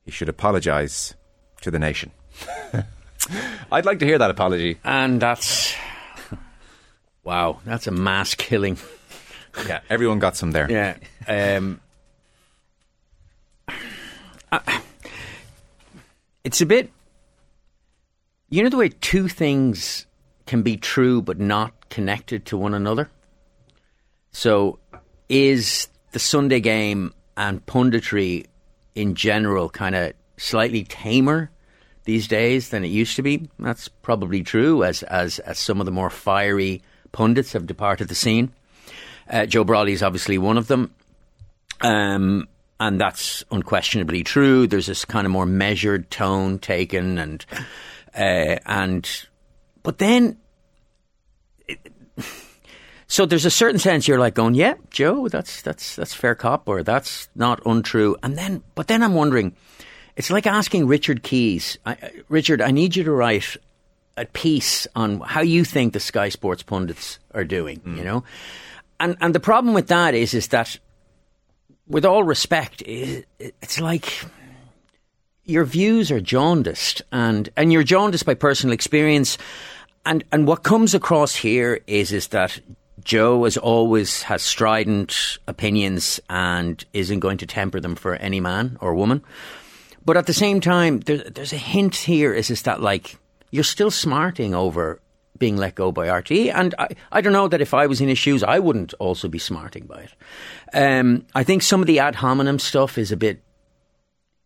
[0.04, 1.14] he should apologise
[1.64, 2.10] to the nation.
[3.72, 4.78] I'd like to hear that apology.
[4.84, 5.74] And that's.
[7.24, 8.78] Wow, that's a mass killing.
[9.66, 10.70] Yeah, everyone got some there.
[10.70, 10.96] Yeah.
[11.26, 11.80] Um,
[16.44, 16.90] it's a bit.
[18.50, 20.06] You know the way two things
[20.46, 23.10] can be true but not connected to one another?
[24.32, 24.78] So,
[25.28, 28.46] is the Sunday game and punditry
[28.94, 31.50] in general kind of slightly tamer
[32.04, 33.48] these days than it used to be.
[33.58, 38.14] That's probably true, as as, as some of the more fiery pundits have departed the
[38.14, 38.52] scene.
[39.28, 40.94] Uh, Joe Brolly is obviously one of them,
[41.80, 44.66] um, and that's unquestionably true.
[44.66, 47.44] There's this kind of more measured tone taken, and
[48.14, 49.26] uh, and
[49.82, 50.38] but then.
[53.06, 56.68] So there's a certain sense you're like going, yeah, Joe, that's that's that's fair cop,
[56.68, 58.16] or that's not untrue.
[58.22, 59.54] And then, but then I'm wondering,
[60.16, 61.96] it's like asking Richard Keys, I,
[62.28, 63.56] Richard, I need you to write
[64.16, 67.96] a piece on how you think the Sky Sports pundits are doing, mm.
[67.96, 68.24] you know?
[69.00, 70.78] And and the problem with that is is that
[71.88, 74.24] with all respect, it's like
[75.44, 79.36] your views are jaundiced and and you're jaundiced by personal experience
[80.06, 82.60] and and what comes across here is is that
[83.02, 88.78] Joe, as always, has strident opinions and isn't going to temper them for any man
[88.80, 89.22] or woman.
[90.04, 93.16] But at the same time, there, there's a hint here is, is that like
[93.50, 95.00] you're still smarting over
[95.38, 96.52] being let go by RTE.
[96.54, 99.28] And I, I don't know that if I was in his shoes, I wouldn't also
[99.28, 100.14] be smarting by it.
[100.72, 103.42] Um, I think some of the ad hominem stuff is a bit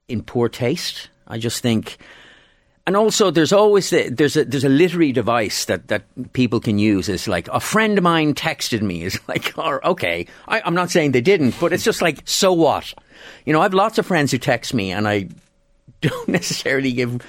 [0.09, 1.11] in poor taste.
[1.27, 1.99] I just think.
[2.87, 6.79] And also, there's always the, there's a there's a literary device that, that people can
[6.79, 7.11] use.
[7.11, 9.03] Is like a friend of mine texted me.
[9.03, 12.53] Is like, or okay, I, I'm not saying they didn't, but it's just like, so
[12.55, 12.94] what?
[13.44, 15.29] You know, I have lots of friends who text me, and I
[16.00, 17.22] don't necessarily give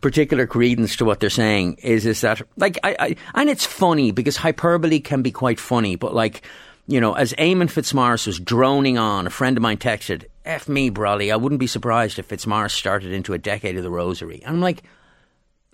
[0.00, 4.10] particular credence to what they're saying is is that like I, I and it's funny
[4.10, 6.42] because hyperbole can be quite funny, but like
[6.88, 10.90] you know, as Eamon Fitzmaurice was droning on, a friend of mine texted, "F me,
[10.90, 14.56] Brolly, I wouldn't be surprised if Fitzmaurice started into a decade of the Rosary." And
[14.56, 14.82] I'm like,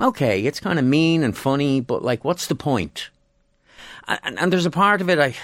[0.01, 3.09] okay, it's kind of mean and funny, but like, what's the point?
[4.07, 5.35] And, and there's a part of it I.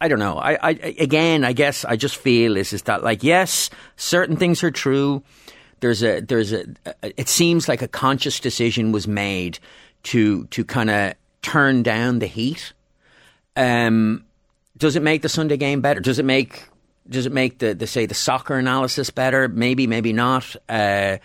[0.00, 0.36] I don't know.
[0.36, 4.64] I, I again, I guess I just feel is is that like yes, certain things
[4.64, 5.22] are true
[5.82, 6.64] there's a there's a
[7.02, 9.58] it seems like a conscious decision was made
[10.04, 12.72] to to kind of turn down the heat.
[13.56, 14.24] Um,
[14.76, 16.00] does it make the Sunday game better?
[16.00, 16.68] Does it make
[17.08, 19.48] does it make the, the say the soccer analysis better?
[19.48, 20.54] Maybe, maybe not.
[20.68, 21.18] Uh,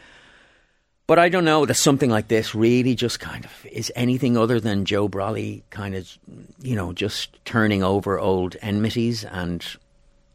[1.05, 4.59] but I don't know that something like this really just kind of is anything other
[4.59, 6.17] than Joe Brolly kind of,
[6.61, 9.63] you know, just turning over old enmities and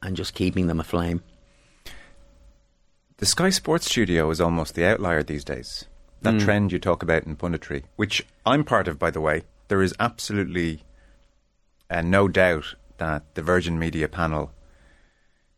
[0.01, 1.23] and just keeping them aflame.
[3.23, 5.85] The Sky Sports Studio is almost the outlier these days.
[6.23, 6.41] That mm.
[6.41, 9.95] trend you talk about in punditry, which I'm part of, by the way, there is
[10.01, 10.83] absolutely
[11.89, 14.51] uh, no doubt that the Virgin Media panel,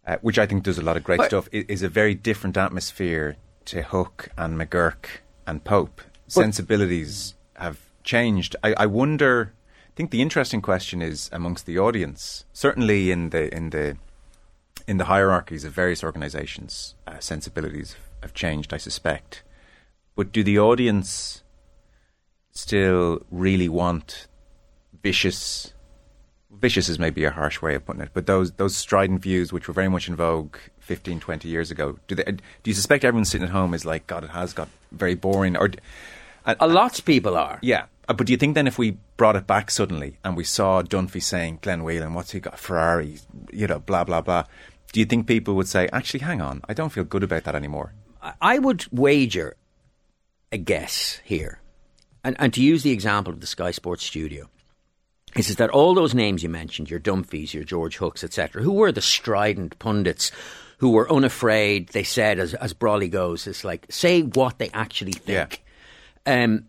[0.06, 3.36] uh, which I think does a lot of great stuff, is a very different atmosphere
[3.64, 5.06] to Hook and McGurk
[5.46, 8.56] and Pope, sensibilities have changed.
[8.62, 9.54] I, I wonder.
[9.88, 12.44] I think the interesting question is amongst the audience.
[12.52, 13.96] Certainly in the in the
[14.86, 18.72] in the hierarchies of various organisations, uh, sensibilities have changed.
[18.72, 19.42] I suspect,
[20.16, 21.42] but do the audience
[22.52, 24.26] still really want
[25.02, 25.72] vicious?
[26.50, 29.66] Vicious is maybe a harsh way of putting it, but those those strident views, which
[29.68, 32.22] were very much in vogue 15, 20 years ago, do they?
[32.24, 35.56] Do you suspect everyone sitting at home is like, God, it has got very boring,
[35.56, 35.70] or?
[36.46, 37.58] A lot of people are.
[37.62, 37.86] Yeah.
[38.06, 40.82] Uh, But do you think then if we brought it back suddenly and we saw
[40.82, 42.58] Dunphy saying, Glenn Whelan, what's he got?
[42.58, 43.18] Ferrari,
[43.50, 44.44] you know, blah, blah, blah.
[44.94, 47.56] Do you think people would say, actually, hang on, I don't feel good about that
[47.56, 47.94] anymore?
[48.40, 49.56] I would wager
[50.52, 51.58] a guess here,
[52.22, 54.48] and, and to use the example of the Sky Sports studio,
[55.34, 58.70] is, is that all those names you mentioned, your Dunphys, your George Hooks, etc., who
[58.70, 60.30] were the strident pundits
[60.78, 65.10] who were unafraid, they said, as, as Brolly goes, it's like, say what they actually
[65.10, 65.64] think.
[66.24, 66.66] Um,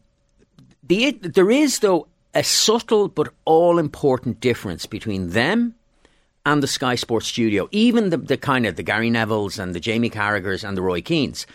[0.82, 5.76] the, there is, though, a subtle but all important difference between them
[6.46, 9.80] and the Sky Sports studio, even the, the kind of the Gary Nevilles and the
[9.80, 11.46] Jamie Carragers and the Roy Keanes,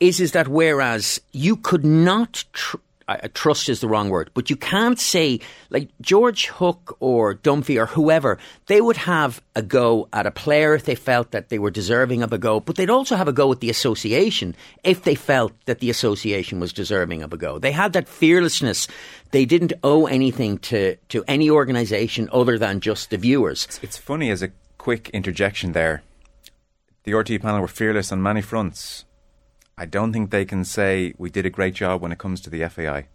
[0.00, 4.50] is is that whereas you could not tr- uh, trust is the wrong word, but
[4.50, 5.40] you can't say
[5.70, 10.74] like George Hook or Dunphy or whoever they would have a go at a player
[10.74, 13.32] if they felt that they were deserving of a go, but they'd also have a
[13.32, 17.58] go at the association if they felt that the association was deserving of a go.
[17.58, 18.88] They had that fearlessness.
[19.30, 23.78] They didn't owe anything to to any organisation other than just the viewers.
[23.82, 26.02] It's funny as a quick interjection there.
[27.04, 29.03] The RT panel were fearless on many fronts.
[29.76, 32.50] I don't think they can say we did a great job when it comes to
[32.50, 33.08] the FAI.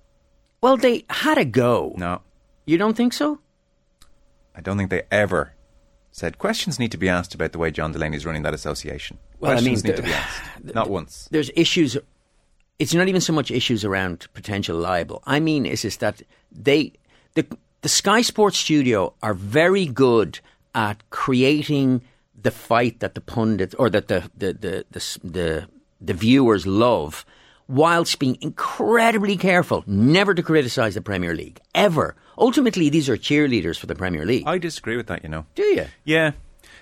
[0.61, 1.93] Well, they had a go.
[1.97, 2.21] No,
[2.65, 3.39] You don't think so?
[4.55, 5.53] I don't think they ever
[6.11, 9.17] said questions need to be asked about the way John Delaney is running that association.
[9.39, 10.41] Well, I mean, questions need the- to be asked.
[10.75, 11.27] Not once.
[11.31, 11.97] there's issues.
[12.77, 15.21] It's not even so much issues around potential libel.
[15.25, 16.93] I mean, is is that they
[17.35, 17.45] the
[17.81, 20.39] the Sky Sports Studio are very good
[20.75, 22.01] at creating
[22.41, 25.67] the fight that the pundits or that the the the the, the,
[26.01, 27.25] the viewers love,
[27.67, 32.15] whilst being incredibly careful never to criticise the Premier League ever.
[32.37, 34.47] Ultimately, these are cheerleaders for the Premier League.
[34.47, 35.45] I disagree with that, you know.
[35.55, 35.85] Do you?
[36.03, 36.31] Yeah.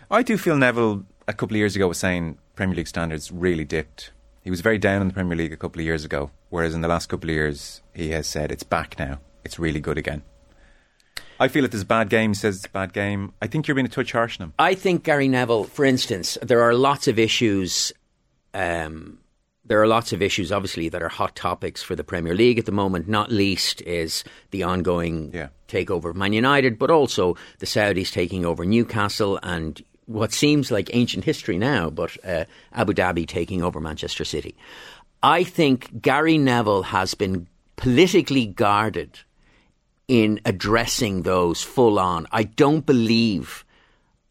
[0.09, 3.65] I do feel Neville a couple of years ago was saying Premier League standards really
[3.65, 4.11] dipped.
[4.43, 6.81] He was very down on the Premier League a couple of years ago, whereas in
[6.81, 9.19] the last couple of years he has said it's back now.
[9.43, 10.23] It's really good again.
[11.39, 13.33] I feel if there's a bad game, he says it's a bad game.
[13.41, 14.53] I think you're being a touch harsh on him.
[14.57, 17.91] I think Gary Neville, for instance, there are lots of issues.
[18.53, 19.19] Um,
[19.65, 22.65] there are lots of issues, obviously, that are hot topics for the Premier League at
[22.65, 23.07] the moment.
[23.07, 25.49] Not least is the ongoing Yeah.
[25.67, 30.89] takeover of Man United, but also the Saudis taking over Newcastle and what seems like
[30.93, 34.55] ancient history now, but uh, Abu Dhabi taking over Manchester City.
[35.21, 39.19] I think Gary Neville has been politically guarded
[40.07, 42.25] in addressing those full on.
[42.31, 43.65] I don't believe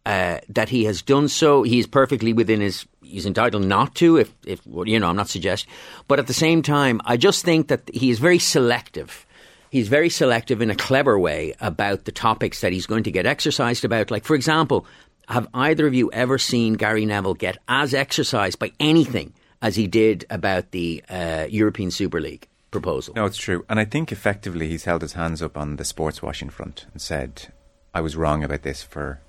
[0.07, 1.62] uh, that he has done so.
[1.62, 2.87] He is perfectly within his.
[3.07, 5.73] He's entitled not to, if, if you know, I'm not suggesting.
[6.09, 9.27] But at the same time, I just think that he is very selective.
[9.71, 13.27] He's very selective in a clever way about the topics that he's going to get
[13.27, 14.11] exercised about.
[14.11, 14.87] Like, for example,
[15.29, 19.87] have either of you ever seen Gary Neville get as exercised by anything as he
[19.87, 23.14] did about the uh, European Super League proposal?
[23.14, 23.64] No, it's true.
[23.69, 27.01] And I think effectively he's held his hands up on the sports washing front and
[27.01, 27.53] said,
[27.95, 29.21] I was wrong about this for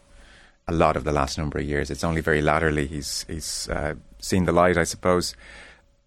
[0.68, 1.90] a lot of the last number of years.
[1.90, 5.36] It's only very latterly he's he's uh, seen the light, I suppose.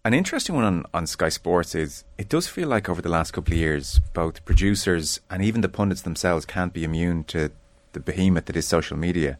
[0.03, 3.31] An interesting one on, on Sky Sports is it does feel like over the last
[3.31, 7.51] couple of years, both producers and even the pundits themselves can't be immune to
[7.93, 9.37] the behemoth that is social media.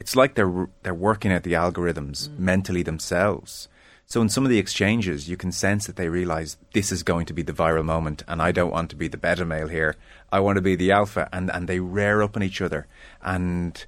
[0.00, 3.68] It's like they're they're working out the algorithms mentally themselves.
[4.06, 7.24] So in some of the exchanges, you can sense that they realise this is going
[7.26, 9.96] to be the viral moment, and I don't want to be the beta male here.
[10.30, 12.86] I want to be the alpha, and and they rear up on each other,
[13.22, 13.84] and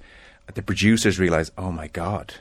[0.53, 2.35] the producers realise, oh my god,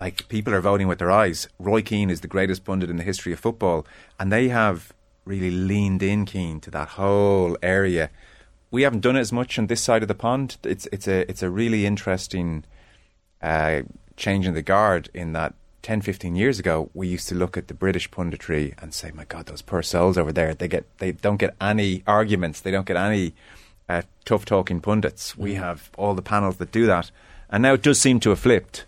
[0.00, 1.48] like people are voting with their eyes.
[1.58, 3.86] Roy Keane is the greatest pundit in the history of football,
[4.18, 4.92] and they have
[5.24, 8.10] really leaned in, Keane, to that whole area.
[8.70, 10.56] We haven't done it as much on this side of the pond.
[10.62, 12.64] It's it's a it's a really interesting
[13.42, 13.82] uh,
[14.16, 15.54] change in the guard in that
[15.86, 19.24] 10, 15 years ago, we used to look at the British punditry and say, my
[19.24, 22.86] God, those poor souls over there, they get they don't get any arguments, they don't
[22.86, 23.34] get any
[23.88, 25.36] uh, tough talking pundits.
[25.36, 27.10] We have all the panels that do that.
[27.50, 28.84] And now it does seem to have flipped.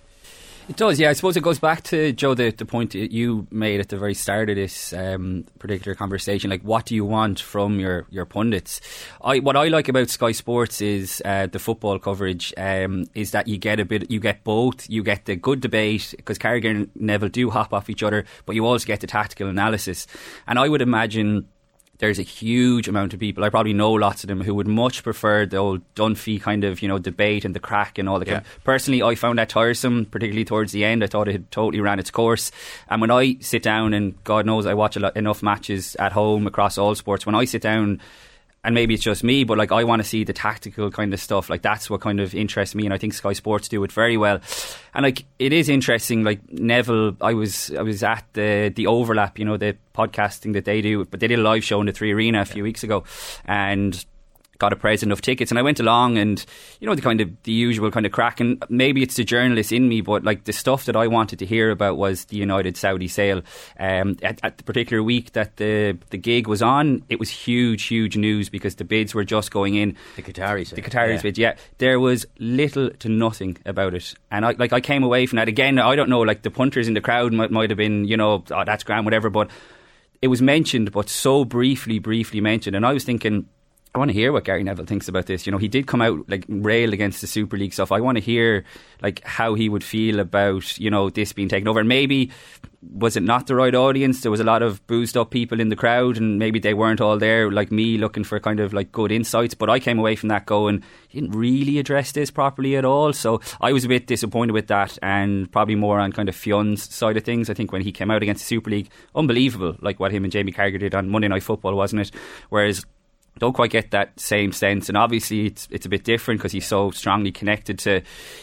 [0.68, 1.08] It does, yeah.
[1.08, 3.96] I suppose it goes back to Joe the, the point that you made at the
[3.96, 6.50] very start of this um, particular conversation.
[6.50, 8.82] Like, what do you want from your, your pundits?
[9.22, 12.52] I, what I like about Sky Sports is uh, the football coverage.
[12.58, 14.90] Um, is that you get a bit, you get both.
[14.90, 18.54] You get the good debate because Carragher and Neville do hop off each other, but
[18.54, 20.06] you also get the tactical analysis.
[20.46, 21.48] And I would imagine
[21.98, 23.44] there's a huge amount of people.
[23.44, 26.80] I probably know lots of them who would much prefer the old Dunphy kind of
[26.80, 28.26] you know debate and the crack and all the.
[28.26, 28.34] Yeah.
[28.34, 31.02] Kind of, personally, I found that tiresome, particularly towards the end.
[31.02, 32.50] I thought it had totally ran its course.
[32.88, 36.12] And when I sit down, and God knows I watch a lot, enough matches at
[36.12, 37.26] home across all sports.
[37.26, 38.00] When I sit down
[38.68, 41.20] and maybe it's just me, but like I want to see the tactical kind of
[41.20, 41.48] stuff.
[41.48, 44.18] Like that's what kind of interests me, and I think Sky Sports do it very
[44.18, 44.40] well.
[44.92, 46.22] And like it is interesting.
[46.22, 50.66] Like Neville, I was I was at the the overlap, you know, the podcasting that
[50.66, 52.82] they do, but they did a live show in the Three Arena a few weeks
[52.82, 53.04] ago,
[53.46, 54.04] and
[54.58, 55.50] got a present of tickets.
[55.50, 56.44] And I went along and
[56.80, 58.40] you know the kind of the usual kind of crack.
[58.40, 61.46] And maybe it's the journalist in me but like the stuff that I wanted to
[61.46, 63.42] hear about was the United Saudi sale.
[63.78, 67.84] Um, at, at the particular week that the the gig was on it was huge
[67.84, 69.96] huge news because the bids were just going in.
[70.16, 70.74] The Qataris.
[70.74, 71.56] the Qataris bid yeah.
[71.78, 74.14] There was little to nothing about it.
[74.30, 75.48] And I like I came away from that.
[75.48, 78.16] Again I don't know like the punters in the crowd might, might have been you
[78.16, 79.30] know oh that's grand whatever.
[79.30, 79.50] But
[80.20, 82.74] it was mentioned but so briefly briefly mentioned.
[82.74, 83.46] And I was thinking
[83.94, 85.46] I want to hear what Gary Neville thinks about this.
[85.46, 87.90] You know, he did come out like rail against the Super League stuff.
[87.90, 88.64] I want to hear
[89.02, 91.80] like how he would feel about you know this being taken over.
[91.80, 92.30] And maybe
[92.80, 94.20] was it not the right audience?
[94.20, 97.00] There was a lot of boozed up people in the crowd, and maybe they weren't
[97.00, 99.54] all there like me looking for kind of like good insights.
[99.54, 103.12] But I came away from that going, he didn't really address this properly at all.
[103.12, 106.94] So I was a bit disappointed with that, and probably more on kind of Fionn's
[106.94, 107.50] side of things.
[107.50, 110.32] I think when he came out against the Super League, unbelievable, like what him and
[110.32, 112.10] Jamie Carragher did on Monday Night Football, wasn't it?
[112.50, 112.84] Whereas
[113.38, 114.88] don't quite get that same sense.
[114.88, 118.02] And obviously, it's it's a bit different because he's so strongly connected to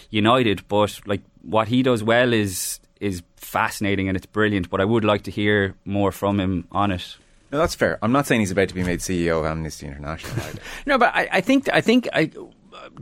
[0.10, 0.68] United.
[0.68, 4.70] But like what he does well is is fascinating and it's brilliant.
[4.70, 7.18] But I would like to hear more from him on it.
[7.52, 8.00] No, that's fair.
[8.02, 10.36] I'm not saying he's about to be made CEO of Amnesty International.
[10.86, 12.32] No, but I, I think I think I,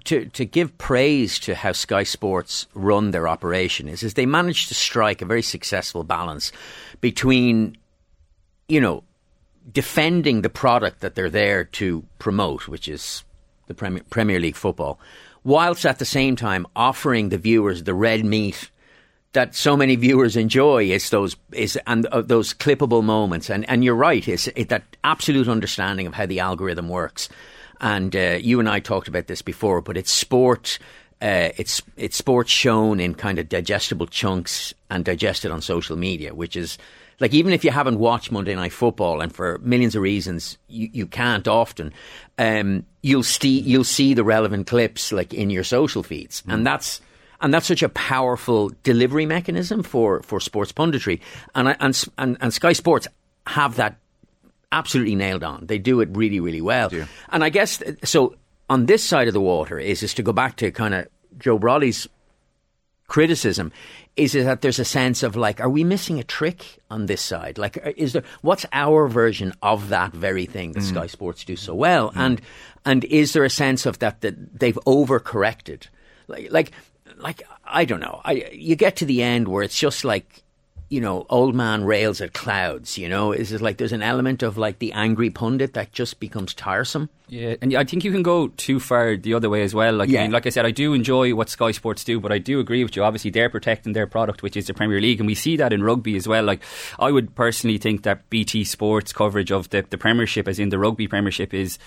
[0.05, 4.67] to to give praise to how Sky Sports run their operation is is they managed
[4.69, 6.51] to strike a very successful balance
[7.01, 7.77] between,
[8.67, 9.03] you know,
[9.71, 13.23] defending the product that they're there to promote, which is
[13.67, 14.99] the Premier, Premier League football,
[15.43, 18.69] whilst at the same time offering the viewers the red meat
[19.33, 23.49] that so many viewers enjoy is those is and uh, those clippable moments.
[23.49, 27.29] And and you're right is it, that absolute understanding of how the algorithm works.
[27.81, 30.77] And uh, you and I talked about this before but it's sport
[31.21, 36.33] uh, it's it's sports shown in kind of digestible chunks and digested on social media
[36.33, 36.77] which is
[37.19, 40.89] like even if you haven't watched Monday Night Football and for millions of reasons you,
[40.93, 41.93] you can't often
[42.37, 47.01] um, you'll see you'll see the relevant clips like in your social feeds and that's
[47.41, 51.19] and that's such a powerful delivery mechanism for, for sports punditry.
[51.53, 53.05] And, I- and, and, and Sky Sports
[53.47, 53.97] have that
[54.71, 55.65] absolutely nailed on.
[55.65, 56.89] They do it really, really well.
[57.29, 58.35] And I guess, so
[58.69, 61.59] on this side of the water is, is to go back to kind of Joe
[61.59, 62.07] Brolly's
[63.13, 63.71] criticism
[64.15, 67.59] is that there's a sense of like, are we missing a trick on this side?
[67.59, 71.55] Like, uh, is there what's our version of that very thing that Sky Sports do
[71.55, 72.11] so well?
[72.15, 72.41] And
[72.85, 75.89] and is there a sense of that that they've overcorrected?
[76.27, 76.71] Like, like,
[77.17, 78.19] like I don't know.
[78.25, 80.42] I you get to the end where it's just like.
[80.89, 82.97] You know, old man rails at clouds.
[82.97, 86.19] You know, is it like there's an element of like the angry pundit that just
[86.19, 87.09] becomes tiresome?
[87.29, 89.93] Yeah, and I think you can go too far the other way as well.
[89.93, 92.37] Like, I mean, like I said, I do enjoy what Sky Sports do, but I
[92.37, 93.03] do agree with you.
[93.03, 95.83] Obviously, they're protecting their product, which is the Premier League, and we see that in
[95.83, 96.43] rugby as well.
[96.43, 96.61] Like,
[96.99, 100.77] I would personally think that BT Sports coverage of the, the Premiership, as in the
[100.77, 101.79] rugby Premiership, is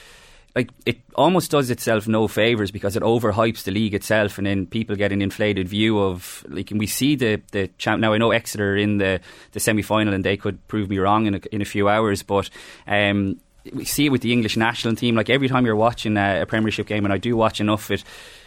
[0.57, 4.67] like it almost does itself no favors because it overhypes the league itself, and then
[4.67, 6.71] people get an inflated view of like.
[6.71, 8.15] And we see the the champ now.
[8.15, 9.21] I know Exeter are in the
[9.53, 12.23] the semi final, and they could prove me wrong in a, in a few hours,
[12.23, 12.51] but.
[12.87, 13.39] Um,
[13.73, 15.17] we see it with the English national team.
[15.17, 18.05] Like every time you're watching a, a Premiership game, and I do watch enough it,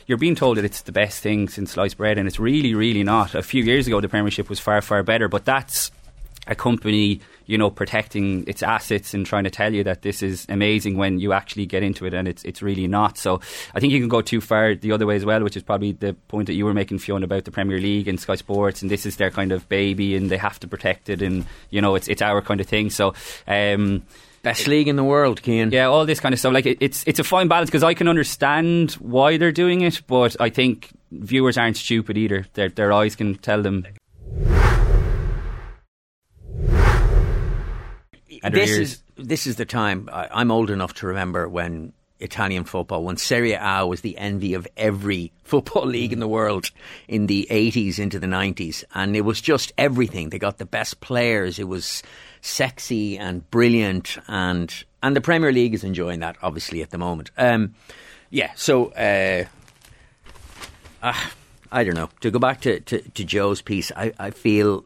[0.08, 3.04] you're being told that it's the best thing since sliced bread, and it's really, really
[3.04, 3.36] not.
[3.36, 5.92] A few years ago, the Premiership was far, far better, but that's
[6.50, 10.46] a company, you know, protecting its assets and trying to tell you that this is
[10.50, 13.18] amazing when you actually get into it, and it's it's really not.
[13.18, 13.40] So
[13.74, 15.94] I think you can go too far the other way as well, which is probably
[15.94, 18.92] the point that you were making, Fiona, about the Premier League and Sky Sports, and
[18.92, 21.96] this is their kind of baby, and they have to protect it, and you know,
[21.96, 22.90] it's it's our kind of thing.
[22.90, 23.14] So.
[23.48, 24.04] Um,
[24.42, 25.70] Best league in the world, Keane.
[25.72, 26.54] yeah, all this kind of stuff.
[26.54, 30.02] Like it, it's it's a fine balance because I can understand why they're doing it,
[30.08, 32.46] but I think viewers aren't stupid either.
[32.54, 33.86] Their their eyes can tell them.
[38.44, 43.04] This is this is the time I, I'm old enough to remember when Italian football
[43.04, 46.70] when Serie A was the envy of every football league in the world
[47.08, 48.84] in the 80s into the 90s.
[48.94, 50.30] And it was just everything.
[50.30, 51.60] They got the best players.
[51.60, 52.04] It was
[52.42, 54.18] sexy and brilliant.
[54.28, 57.32] And, and the Premier League is enjoying that, obviously, at the moment.
[57.38, 57.74] Um,
[58.30, 59.46] yeah, so uh,
[61.02, 61.28] uh,
[61.72, 62.10] I don't know.
[62.22, 64.86] To go back to, to, to Joe's piece, I, I feel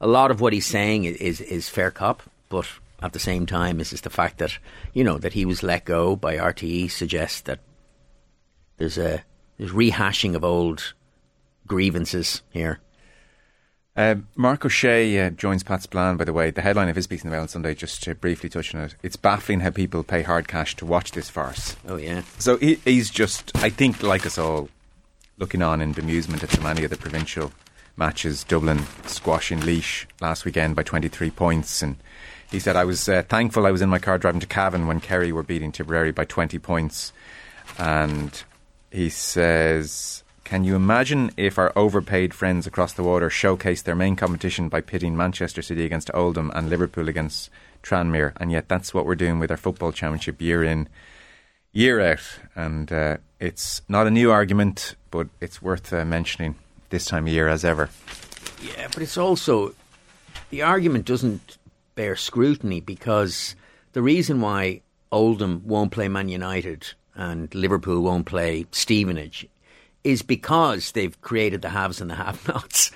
[0.00, 2.66] a lot of what he's saying is, is fair cop, but
[3.02, 4.58] at the same time, is just the fact that
[4.92, 7.60] you know that he was let go by RTE suggests that
[8.76, 9.24] there's a
[9.58, 10.94] there's rehashing of old
[11.66, 12.80] grievances here.
[13.98, 16.52] Uh, Mark O'Shea uh, joins Pat's plan, by the way.
[16.52, 18.82] The headline of his piece in the Mail on Sunday, just to briefly touch on
[18.82, 21.74] it, it's baffling how people pay hard cash to watch this farce.
[21.84, 22.22] Oh, yeah.
[22.38, 24.68] So he, he's just, I think, like us all,
[25.36, 27.50] looking on in bemusement at so many of the provincial
[27.96, 28.44] matches.
[28.44, 31.82] Dublin squashing Laois last weekend by 23 points.
[31.82, 31.96] And
[32.50, 35.00] he said, I was uh, thankful I was in my car driving to Cavan when
[35.00, 37.12] Kerry were beating Tipperary by 20 points.
[37.78, 38.42] And
[38.90, 44.16] he says, Can you imagine if our overpaid friends across the water showcased their main
[44.16, 47.50] competition by pitting Manchester City against Oldham and Liverpool against
[47.82, 48.32] Tranmere?
[48.38, 50.88] And yet that's what we're doing with our football championship year in,
[51.72, 52.38] year out.
[52.54, 56.54] And uh, it's not a new argument, but it's worth uh, mentioning
[56.88, 57.90] this time of year as ever.
[58.62, 59.74] Yeah, but it's also
[60.48, 61.57] the argument doesn't
[61.98, 63.56] bear scrutiny because
[63.92, 64.80] the reason why
[65.10, 66.86] Oldham won't play Man United
[67.16, 69.48] and Liverpool won't play Stevenage
[70.04, 72.92] is because they've created the haves and the have-nots.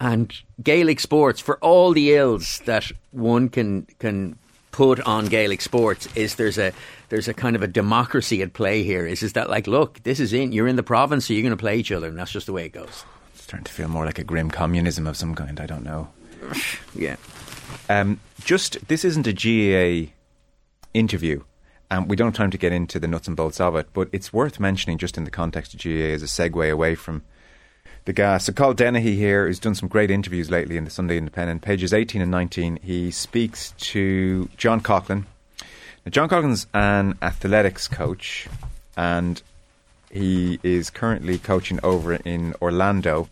[0.00, 4.36] And Gaelic sports, for all the ills that one can can
[4.72, 6.72] put on Gaelic sports, is there's a
[7.08, 9.06] there's a kind of a democracy at play here.
[9.06, 11.56] Is is that like, look, this is in you're in the province, so you're going
[11.56, 13.04] to play each other, and that's just the way it goes.
[13.34, 15.60] It's starting to feel more like a grim communism of some kind.
[15.60, 16.08] I don't know.
[16.96, 17.16] Yeah.
[17.88, 18.18] Um,
[18.50, 20.10] just this isn't a GAA
[20.92, 21.44] interview,
[21.88, 23.86] and we don't have time to get into the nuts and bolts of it.
[23.92, 27.22] But it's worth mentioning, just in the context of GAA, as a segue away from
[28.06, 28.46] the gas.
[28.46, 31.62] So, Carl Dennehy here has done some great interviews lately in the Sunday Independent.
[31.62, 35.26] Pages 18 and 19, he speaks to John Coughlan.
[36.04, 38.48] Now, John Coughlan's an athletics coach,
[38.96, 39.40] and
[40.10, 43.28] he is currently coaching over in Orlando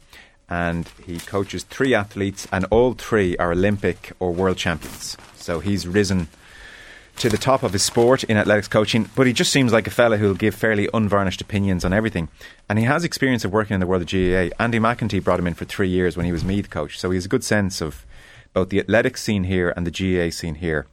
[0.49, 5.17] and he coaches three athletes, and all three are Olympic or world champions.
[5.37, 6.29] So he's risen
[7.17, 9.91] to the top of his sport in athletics coaching, but he just seems like a
[9.91, 12.29] fella who'll give fairly unvarnished opinions on everything.
[12.69, 14.55] And he has experience of working in the world of GAA.
[14.63, 17.17] Andy McEntee brought him in for three years when he was Meath coach, so he
[17.17, 18.07] has a good sense of
[18.53, 20.87] both the athletics scene here and the GAA scene here.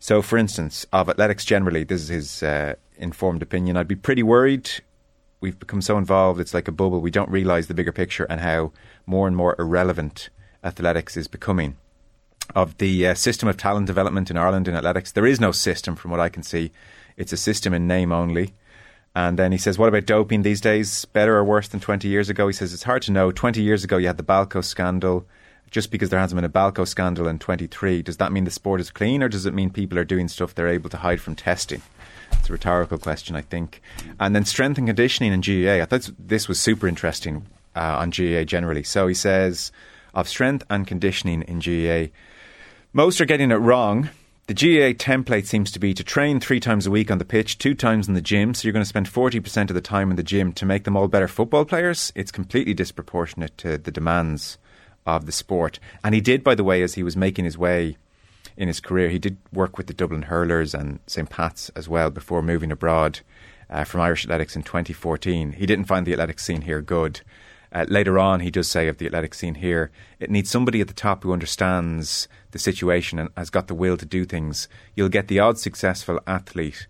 [0.00, 3.76] So, for instance, of athletics generally, this is his uh, informed opinion.
[3.76, 4.70] I'd be pretty worried
[5.40, 7.00] we've become so involved, it's like a bubble.
[7.00, 8.72] We don't realise the bigger picture and how
[9.06, 10.30] more and more irrelevant
[10.64, 11.76] athletics is becoming.
[12.54, 15.96] Of the uh, system of talent development in Ireland in athletics, there is no system
[15.96, 16.72] from what I can see.
[17.16, 18.54] It's a system in name only.
[19.14, 21.04] And then he says, What about doping these days?
[21.06, 22.46] Better or worse than 20 years ago?
[22.46, 23.32] He says, It's hard to know.
[23.32, 25.26] 20 years ago, you had the Balco scandal.
[25.70, 28.80] Just because there hasn't been a Balco scandal in 23, does that mean the sport
[28.80, 31.36] is clean or does it mean people are doing stuff they're able to hide from
[31.36, 31.82] testing?
[32.32, 33.82] It's a rhetorical question, I think.
[34.18, 35.82] And then strength and conditioning in GAA.
[35.82, 38.82] I thought this was super interesting uh, on GAA generally.
[38.82, 39.72] So he says
[40.14, 42.12] of strength and conditioning in GAA,
[42.92, 44.10] most are getting it wrong.
[44.46, 47.58] The GAA template seems to be to train three times a week on the pitch,
[47.58, 48.54] two times in the gym.
[48.54, 50.96] So you're going to spend 40% of the time in the gym to make them
[50.96, 52.12] all better football players.
[52.14, 54.56] It's completely disproportionate to the demands
[55.06, 55.78] of the sport.
[56.02, 57.98] And he did, by the way, as he was making his way
[58.58, 59.08] in his career.
[59.08, 63.20] He did work with the Dublin Hurlers and St Pat's as well before moving abroad
[63.70, 65.52] uh, from Irish Athletics in 2014.
[65.52, 67.20] He didn't find the athletics scene here good.
[67.70, 70.88] Uh, later on, he does say of the athletics scene here, it needs somebody at
[70.88, 74.68] the top who understands the situation and has got the will to do things.
[74.96, 76.88] You'll get the odd successful athlete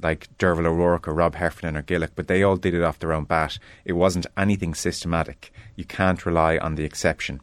[0.00, 3.12] like Derval O'Rourke or Rob Heffernan or Gillick, but they all did it off their
[3.12, 3.58] own bat.
[3.84, 5.52] It wasn't anything systematic.
[5.76, 7.40] You can't rely on the exception.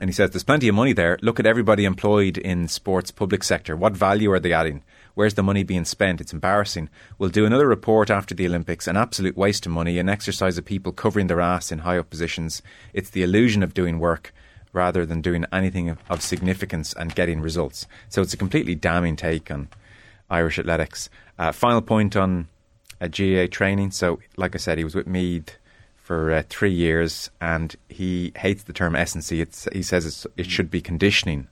[0.00, 1.18] And he says there's plenty of money there.
[1.22, 3.76] Look at everybody employed in sports public sector.
[3.76, 4.82] What value are they adding?
[5.14, 6.20] Where's the money being spent?
[6.20, 6.90] It's embarrassing.
[7.16, 8.88] We'll do another report after the Olympics.
[8.88, 12.10] An absolute waste of money, an exercise of people covering their ass in high up
[12.10, 12.60] positions.
[12.92, 14.34] It's the illusion of doing work
[14.72, 17.86] rather than doing anything of, significance and getting results.
[18.08, 19.68] So it's a completely damning take on
[20.28, 21.08] Irish athletics.
[21.38, 22.48] Uh, final point on
[23.00, 23.92] uh, GAA training.
[23.92, 25.56] So, like I said, he was with Meath
[26.04, 29.40] for uh, three years, and he hates the term S&C.
[29.40, 31.48] It's, he says it should be conditioning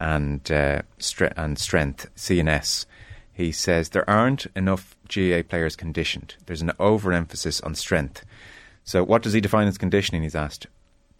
[0.00, 2.86] and uh, stre- and strength C&S.
[3.34, 6.36] He says there aren't enough GAA players conditioned.
[6.46, 8.24] There's an overemphasis on strength.
[8.82, 10.22] So, what does he define as conditioning?
[10.22, 10.68] He's asked.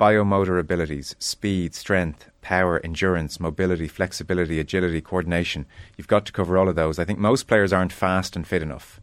[0.00, 5.66] Biomotor abilities, speed, strength, power, endurance, mobility, flexibility, agility, coordination.
[5.98, 6.98] You've got to cover all of those.
[6.98, 8.98] I think most players aren't fast and fit enough.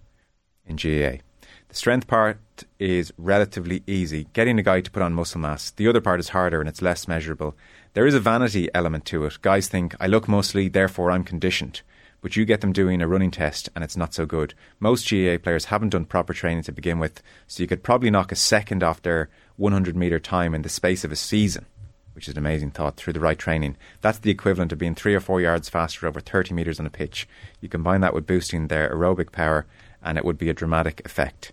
[0.65, 1.21] in GAA.
[1.67, 2.39] The strength part
[2.79, 5.71] is relatively easy, getting a guy to put on muscle mass.
[5.71, 7.55] The other part is harder and it's less measurable.
[7.93, 9.37] There is a vanity element to it.
[9.41, 11.81] Guys think, I look muscly, therefore I'm conditioned.
[12.21, 14.53] But you get them doing a running test and it's not so good.
[14.79, 18.31] Most GAA players haven't done proper training to begin with, so you could probably knock
[18.31, 21.65] a second off their 100 metre time in the space of a season,
[22.13, 23.77] which is an amazing thought, through the right training.
[24.01, 26.89] That's the equivalent of being three or four yards faster over 30 metres on a
[26.89, 27.27] pitch.
[27.61, 29.65] You combine that with boosting their aerobic power,
[30.01, 31.51] and it would be a dramatic effect.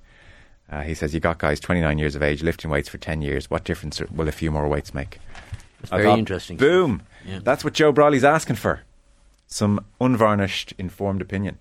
[0.70, 3.50] Uh, he says, You got guys 29 years of age lifting weights for 10 years.
[3.50, 5.18] What difference will a few more weights make?
[5.80, 6.56] It's very thought, interesting.
[6.56, 7.02] Boom.
[7.26, 7.40] Yeah.
[7.42, 8.82] That's what Joe Brolly's asking for.
[9.46, 11.58] Some unvarnished, informed opinion.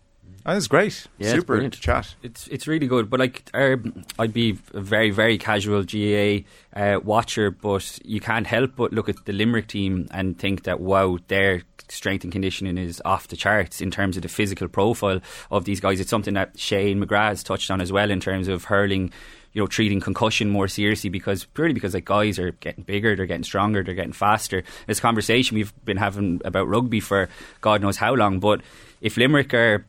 [0.53, 1.05] That's great.
[1.17, 1.79] Yeah, it's Super brilliant.
[1.79, 2.15] chat.
[2.23, 3.77] It's it's really good, but like uh,
[4.17, 9.09] I'd be a very very casual GAA uh, watcher, but you can't help but look
[9.09, 13.35] at the Limerick team and think that wow, their strength and conditioning is off the
[13.35, 15.21] charts in terms of the physical profile
[15.51, 15.99] of these guys.
[15.99, 19.11] It's something that Shane McGrath has touched on as well in terms of hurling.
[19.51, 23.25] You know, treating concussion more seriously because purely because like guys are getting bigger, they're
[23.25, 24.63] getting stronger, they're getting faster.
[24.85, 27.29] This conversation we've been having about rugby for
[27.59, 28.61] God knows how long, but
[29.01, 29.87] if Limerick are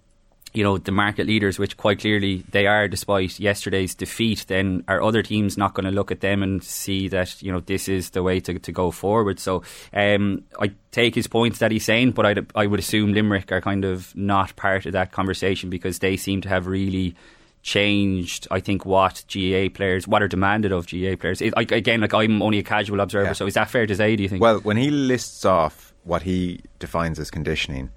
[0.53, 5.03] you know the market leaders, which quite clearly they are, despite yesterday's defeat, then are
[5.03, 8.11] other teams not going to look at them and see that you know this is
[8.11, 9.39] the way to, to go forward?
[9.39, 13.53] So um, I take his points that he's saying, but I'd, I would assume Limerick
[13.53, 17.15] are kind of not part of that conversation because they seem to have really
[17.63, 18.49] changed.
[18.51, 21.41] I think what GAA players, what are demanded of GAA players.
[21.41, 23.33] It, like, again, like I'm only a casual observer, Yeah.
[23.35, 24.17] so is that fair to say?
[24.17, 24.43] Do you think?
[24.43, 27.91] Well, when he lists off what he defines as conditioning,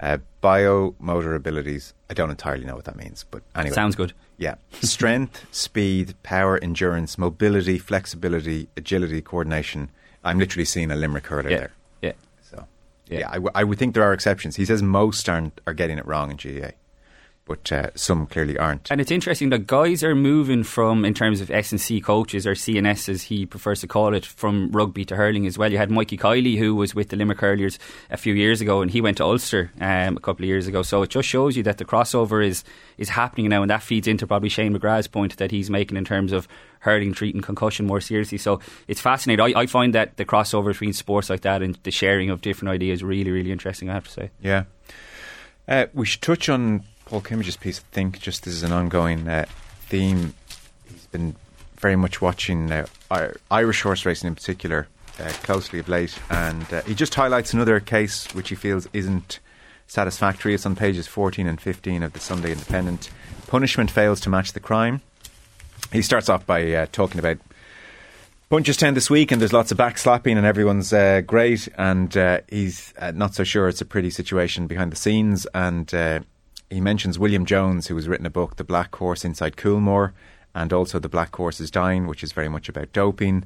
[0.00, 3.74] uh, biomotor abilities, I don't entirely know what that means, but anyway.
[3.74, 4.12] sounds good.
[4.36, 4.54] Yeah.
[4.80, 9.90] Strength, speed, power, endurance, mobility, flexibility, agility, coordination.
[10.24, 11.72] I'm literally seeing a Limerick hurler Yeah, there.
[12.02, 12.12] yeah.
[12.42, 12.66] So,
[13.08, 13.18] Yeah.
[13.20, 14.56] yeah, I, w- I would think there are exceptions.
[14.56, 16.70] He says most aren't are getting it wrong in GAA,
[17.48, 18.90] but uh, some clearly aren't.
[18.90, 22.46] And it's interesting that guys are moving from, in terms of S and C coaches
[22.46, 25.72] or C&S as he prefers to call it, from rugby to hurling as well.
[25.72, 27.78] You had Mikey Kiley who was with the Limerick Hurlers
[28.10, 30.82] a few years ago, and he went to Ulster um, a couple of years ago.
[30.82, 32.62] So it just shows you that the crossover is
[32.98, 36.04] is happening now, and that feeds into probably Shane McGrath's point that he's making in
[36.04, 36.46] terms of
[36.80, 38.38] hurling treating concussion more seriously.
[38.38, 39.56] So it's fascinating.
[39.56, 42.70] I, I find that the crossover between sports like that and the sharing of different
[42.70, 43.88] ideas really, really interesting.
[43.88, 44.30] I have to say.
[44.40, 44.64] Yeah.
[45.66, 49.46] Uh, we should touch on Paul Kimmage's piece, I think, just as an ongoing uh,
[49.86, 50.34] theme.
[50.86, 51.36] He's been
[51.78, 52.86] very much watching uh,
[53.50, 54.88] Irish horse racing in particular
[55.18, 59.40] uh, closely of late, and uh, he just highlights another case which he feels isn't
[59.86, 60.52] satisfactory.
[60.52, 63.08] It's on pages 14 and 15 of the Sunday Independent.
[63.46, 65.00] Punishment fails to match the crime.
[65.90, 67.38] He starts off by uh, talking about
[68.50, 71.68] Punchestown this week, and there's lots of backslapping, and everyone's uh, great.
[71.78, 75.46] And uh, he's uh, not so sure it's a pretty situation behind the scenes.
[75.54, 76.20] And uh,
[76.70, 80.12] he mentions William Jones, who has written a book, The Black Horse Inside Coolmore,
[80.54, 83.44] and also The Black Horse is Dying, which is very much about doping.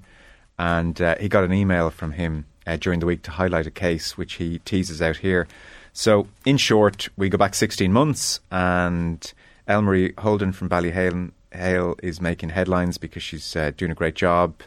[0.59, 3.71] And uh, he got an email from him uh, during the week to highlight a
[3.71, 5.47] case, which he teases out here.
[5.93, 9.33] So, in short, we go back 16 months, and
[9.69, 14.63] Elmarie Holden from Ballyhale Hale is making headlines because she's uh, doing a great job.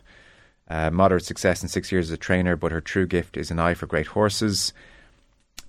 [0.68, 3.60] Uh, moderate success in six years as a trainer, but her true gift is an
[3.60, 4.74] eye for great horses.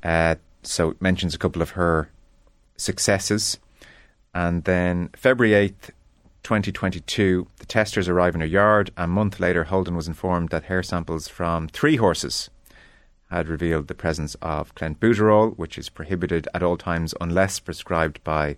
[0.03, 2.11] Uh, so it mentions a couple of her
[2.77, 3.59] successes.
[4.35, 5.91] And then February 8th,
[6.43, 8.91] 2022, the testers arrive in her yard.
[8.97, 12.51] A month later, Holden was informed that hair samples from three horses
[13.31, 18.57] had revealed the presence of clenbuterol, which is prohibited at all times unless prescribed by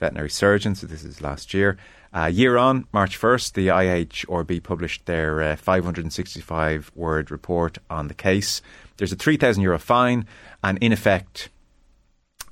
[0.00, 0.80] veterinary surgeons.
[0.80, 1.76] So this is last year.
[2.12, 8.14] A year on, March 1st, the IHRB published their uh, 565 word report on the
[8.14, 8.62] case.
[8.96, 10.26] There's a 3,000 euro fine,
[10.64, 11.50] and in effect,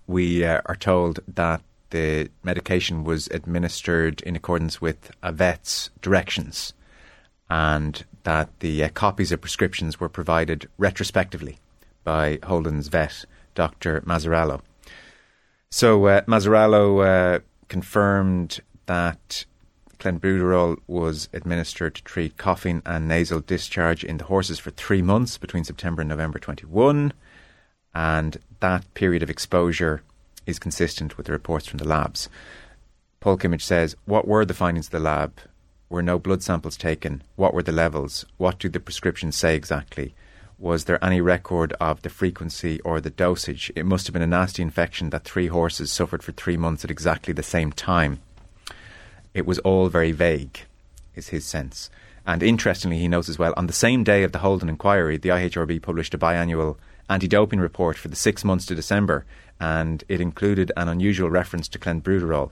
[0.07, 6.72] we uh, are told that the medication was administered in accordance with a vet's directions
[7.48, 11.59] and that the uh, copies of prescriptions were provided retrospectively
[12.02, 13.24] by Holden's vet,
[13.55, 14.00] Dr.
[14.02, 14.61] Mazzarello.
[15.70, 19.44] So uh, Mazzarello uh, confirmed that
[19.98, 25.38] clenbuterol was administered to treat coughing and nasal discharge in the horses for three months
[25.38, 27.12] between September and November 21,
[27.95, 30.03] and that period of exposure
[30.47, 32.28] is consistent with the reports from the labs.
[33.20, 35.32] Paul Kimmage says, What were the findings of the lab?
[35.88, 37.22] Were no blood samples taken?
[37.36, 38.24] What were the levels?
[38.36, 40.14] What do the prescriptions say exactly?
[40.59, 43.72] Was there any record of the frequency or the dosage?
[43.74, 46.90] It must have been a nasty infection that three horses suffered for three months at
[46.90, 48.20] exactly the same time.
[49.34, 50.61] It was all very vague,
[51.14, 51.90] is his sense.
[52.26, 55.28] And interestingly, he notes as well, on the same day of the Holden inquiry, the
[55.30, 56.76] IHRB published a biannual
[57.14, 59.24] anti doping report for the six months to December,
[59.60, 62.50] and it included an unusual reference to clenbuterol.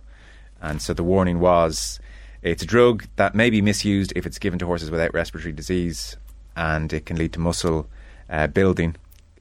[0.60, 1.98] And so the warning was
[2.42, 6.16] it's a drug that may be misused if it's given to horses without respiratory disease
[6.56, 7.88] and it can lead to muscle
[8.30, 8.94] uh, building.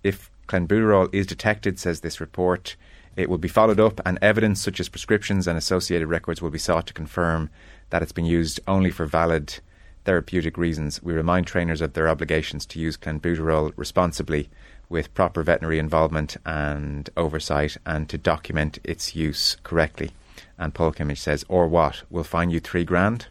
[0.04, 2.76] If clenbuterol is detected, says this report,
[3.16, 6.58] it will be followed up and evidence such as prescriptions and associated records will be
[6.58, 7.50] sought to confirm
[7.92, 9.60] that it's been used only for valid
[10.06, 11.02] therapeutic reasons.
[11.04, 14.50] We remind trainers of their obligations to use clenbuterol responsibly
[14.92, 20.12] with proper veterinary involvement and oversight and to document its use correctly.
[20.58, 22.04] And Paul Kimmage says, or what?
[22.10, 23.28] We'll fine you three grand.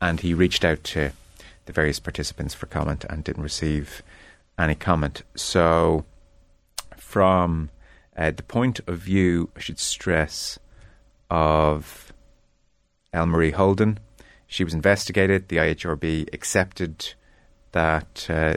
[0.00, 1.12] And he reached out to
[1.66, 4.02] the various participants for comment and didn't receive
[4.58, 5.22] any comment.
[5.36, 6.04] So,
[6.96, 7.70] from
[8.16, 10.58] uh, the point of view, I should stress,
[11.32, 12.12] of
[13.14, 13.98] Elmarie Holden,
[14.46, 15.48] she was investigated.
[15.48, 17.14] The IHRB accepted
[17.72, 18.56] that uh,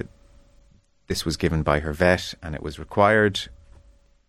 [1.07, 3.47] this was given by her vet and it was required,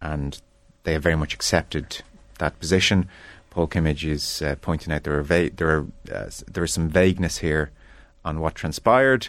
[0.01, 0.41] and
[0.85, 2.03] they have very much accepted
[2.39, 3.09] that position.
[3.51, 6.89] Paul Kimmage is uh, pointing out there are va- there are uh, there is some
[6.89, 7.71] vagueness here
[8.25, 9.29] on what transpired,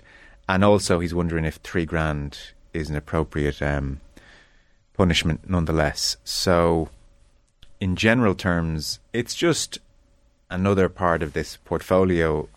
[0.49, 2.37] and also he's wondering if three grand
[2.73, 4.01] is an appropriate um,
[4.93, 6.17] punishment nonetheless.
[6.23, 6.89] So,
[7.79, 9.79] in general terms, it's just
[10.49, 12.49] another part of this portfolio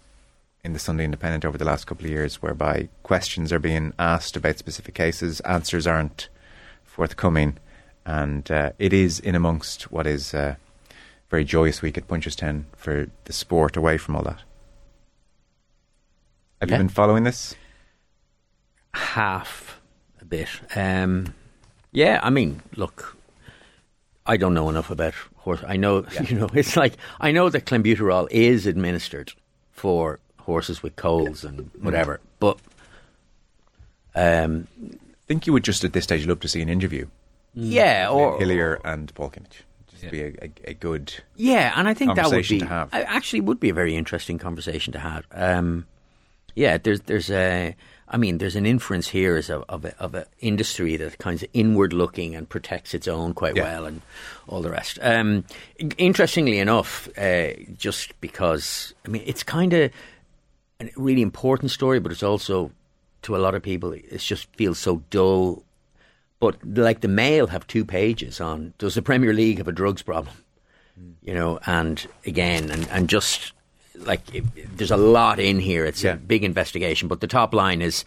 [0.65, 4.37] in the Sunday Independent over the last couple of years, whereby questions are being asked
[4.37, 6.29] about specific cases, answers aren't
[6.85, 7.57] forthcoming,
[8.05, 10.59] and uh, it is in amongst what is a
[11.31, 14.41] very joyous week at Punchestown for the sport away from all that.
[16.61, 16.77] Have Yeah.
[16.77, 17.55] you been following this?
[18.93, 19.81] half
[20.21, 20.49] a bit.
[20.75, 21.33] Um,
[21.93, 23.17] yeah, I mean, look,
[24.27, 25.61] I don't know enough about horse.
[25.67, 29.33] I know, you know, it's like I know that clenbuterol is administered
[29.71, 30.19] for
[30.51, 32.59] horses with colds and whatever, but
[34.15, 34.97] um, I
[35.27, 37.07] think you would just at this stage love to see an interview
[37.55, 39.63] yeah, or Hillier and Paul Kimmage.
[39.91, 41.13] Just be a, a, a good.
[41.35, 42.89] Yeah, and I think that would be to have.
[42.93, 45.27] I- actually would be a very interesting conversation to have.
[45.33, 45.87] Um,
[46.55, 47.75] yeah, there's there's a
[48.09, 51.43] I mean there's an inference here as a, of a, of an industry that kind
[51.43, 53.65] of inward looking and protects its own quite Yeah.
[53.65, 54.01] well and
[54.47, 54.99] all the rest.
[55.03, 55.45] Um,
[55.99, 59.91] interestingly enough, uh, just because I mean it's kind of
[60.81, 62.71] a really important story, but it's also
[63.23, 65.63] to a lot of people it just feels so dull.
[66.41, 70.03] But like the Mail have two pages on does the Premier League have a drugs
[70.03, 70.35] problem?
[71.23, 73.53] you know, and again, and, and just
[73.97, 74.45] like it,
[74.77, 75.87] there's a lot in here.
[75.87, 76.13] It's Yeah.
[76.15, 78.05] a big investigation, but the top line is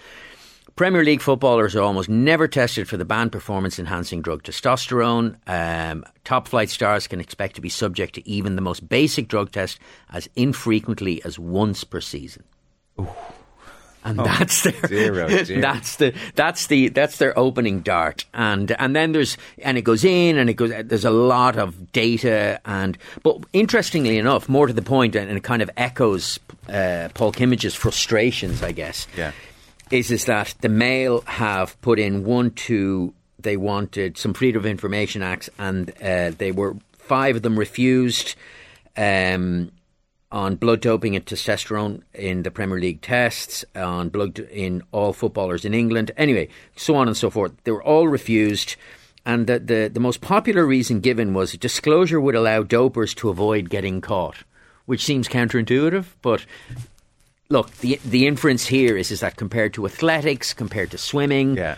[0.76, 5.38] Premier League footballers are almost never tested for the banned performance enhancing drug testosterone.
[5.48, 9.52] Um, top flight stars can expect to be subject to even the most basic drug
[9.52, 9.80] test
[10.12, 12.44] as infrequently as once per season.
[14.06, 14.74] And that's their
[15.24, 15.62] oh dear.
[15.62, 20.04] that's the that's the that's their opening dart and and then there's and it goes
[20.04, 24.74] in and it goes there's a lot of data and but interestingly enough more to
[24.74, 26.38] the point and, and it kind of echoes
[26.68, 29.32] uh, Paul Kimmage's frustrations I guess Yeah.
[29.90, 34.66] is is that the Mail have put in one two they wanted some freedom of
[34.66, 38.36] information acts and uh, they were five of them refused
[38.98, 39.72] um,
[40.34, 45.64] on blood doping and testosterone in the Premier League tests, on blood in all footballers
[45.64, 47.52] in England, anyway, so on and so forth.
[47.64, 48.76] They were all refused.
[49.26, 53.70] And the, the, the most popular reason given was disclosure would allow dopers to avoid
[53.70, 54.38] getting caught,
[54.88, 56.46] which seems counterintuitive, but
[57.50, 61.78] look, the the inference here is is that compared to athletics, compared to swimming, Yeah.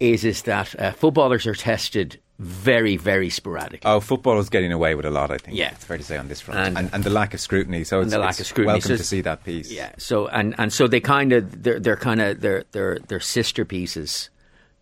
[0.00, 3.82] is is that uh, footballers are tested very very sporadic.
[3.84, 5.30] Oh, football is getting away with a lot.
[5.30, 5.56] I think.
[5.56, 5.72] Yeah.
[5.72, 7.84] it's fair to say on this front, And- and, and, the lack of scrutiny.
[7.84, 8.74] So it's, the lack it's of scrutiny.
[8.74, 9.70] Welcome So to see that piece.
[9.72, 9.92] Yeah.
[9.98, 13.64] So and and so they kind of they're they're kind of they're they're they're sister
[13.64, 14.30] pieces.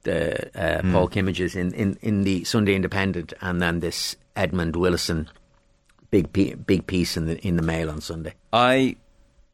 [0.03, 0.93] The uh, Hmm.
[0.93, 5.31] Paul Kimmages in, in in the Sunday Independent, and then this Edmund Willison
[6.11, 8.35] big pe- big piece in the in the Mail on Sunday.
[8.53, 8.97] I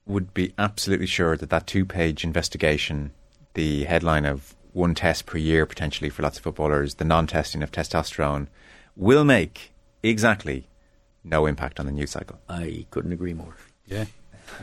[0.06, 3.12] would be absolutely sure that that two-page investigation,
[3.54, 7.72] the headline of one test per year potentially for lots of footballers, the non-testing of
[7.72, 8.48] testosterone,
[8.96, 10.68] will make exactly
[11.24, 12.38] no impact on the news cycle.
[12.48, 13.56] I couldn't agree more.
[13.86, 14.06] Yeah.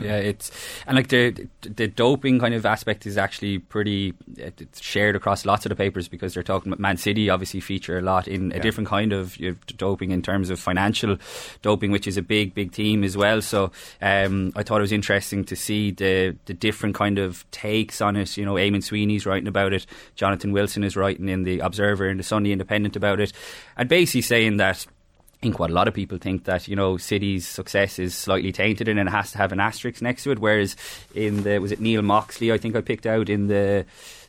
[0.00, 0.50] Yeah, it's
[0.86, 5.64] and like the the doping kind of aspect is actually pretty it's shared across lots
[5.66, 8.56] of the papers because they're talking about Man City obviously feature a lot in a
[8.56, 8.62] Yeah.
[8.62, 9.36] different kind of
[9.76, 11.16] doping in terms of financial
[11.62, 13.40] doping, which is a big big theme as well.
[13.42, 18.00] So um, I thought it was interesting to see the the different kind of takes
[18.00, 18.36] on it.
[18.36, 22.18] You know, Eamonn Sweeney's writing about it, Jonathan Wilson is writing in the Observer and
[22.18, 23.32] the Sunday Independent about it,
[23.76, 24.86] and basically saying that
[25.38, 28.50] I think what a lot of people think that you know City's success is slightly
[28.50, 30.40] tainted and it has to have an asterisk next to it.
[30.40, 30.74] Whereas
[31.14, 33.86] in the was it Neil Moxley I think I picked out in the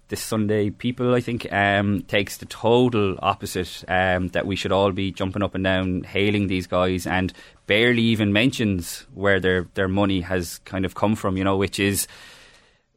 [0.09, 4.91] the Sunday People I think um, takes the total opposite um, that we should all
[4.91, 7.33] be jumping up and down hailing these guys and
[7.65, 11.37] barely even mentions where their their money has kind of come from.
[11.37, 12.07] You know, which is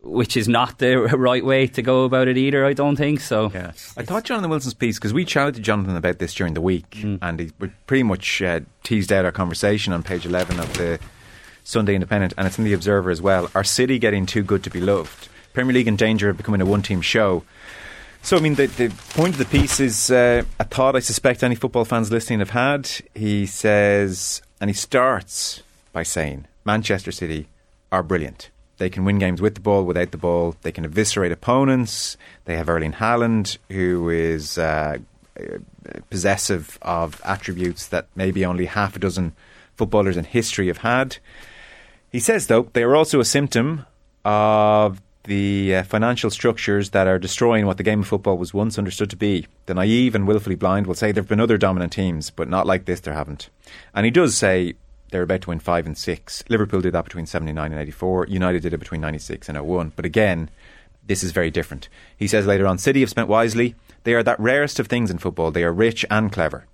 [0.03, 2.65] which is not the right way to go about it either.
[2.65, 3.51] I don't think so.
[3.55, 6.61] Yeah, I thought Jonathan Wilson's piece because we chatted to Jonathan about this during the
[6.61, 7.19] week, Mm.
[7.23, 7.51] and he
[7.87, 10.99] pretty much uh, teased out our conversation on page eleven of the
[11.65, 13.51] Sunday Independent, and it's in the Observer as well.
[13.55, 15.29] Are City getting too good to be loved?
[15.53, 17.45] Premier League in danger of becoming a one-team show.
[18.23, 21.43] So, I mean, the, the point of the piece is uh, a thought I suspect
[21.43, 22.89] any football fans listening have had.
[23.15, 27.49] He says, and he starts by saying, Manchester City
[27.91, 28.49] are brilliant.
[28.83, 30.57] They can win games with the ball, without the ball.
[30.63, 32.17] They can eviscerate opponents.
[32.47, 34.99] They have Erling Haaland, who is uh,
[35.39, 35.59] uh,
[36.11, 39.35] possessive of attributes that maybe only half a dozen
[39.77, 41.19] footballers in history have had.
[42.11, 43.87] He says, though, they are also a symptom
[44.25, 48.79] of the uh, financial structures that are destroying what the game of football was once
[48.79, 49.47] understood to be.
[49.67, 52.67] The naive and willfully blind will say there have been other dominant teams, but not
[52.67, 53.49] like this, there haven't.
[53.95, 54.75] And he does say
[55.13, 56.43] they're about to win five and six.
[56.49, 58.27] Liverpool did that between 79 and 84.
[58.27, 59.93] United did it between 96 and 01.
[59.95, 60.51] But again,
[61.07, 61.89] this is very different.
[62.17, 63.75] He says later on City have spent wisely.
[64.05, 65.51] They are that rarest of things in football.
[65.51, 66.67] They are rich and clever.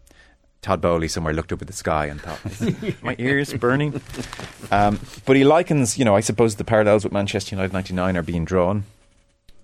[0.63, 4.01] Todd Boehly somewhere looked up at the sky and thought, my ears burning.
[4.71, 8.23] Um, but he likens, you know, I suppose the parallels with Manchester United 99 are
[8.23, 8.85] being drawn.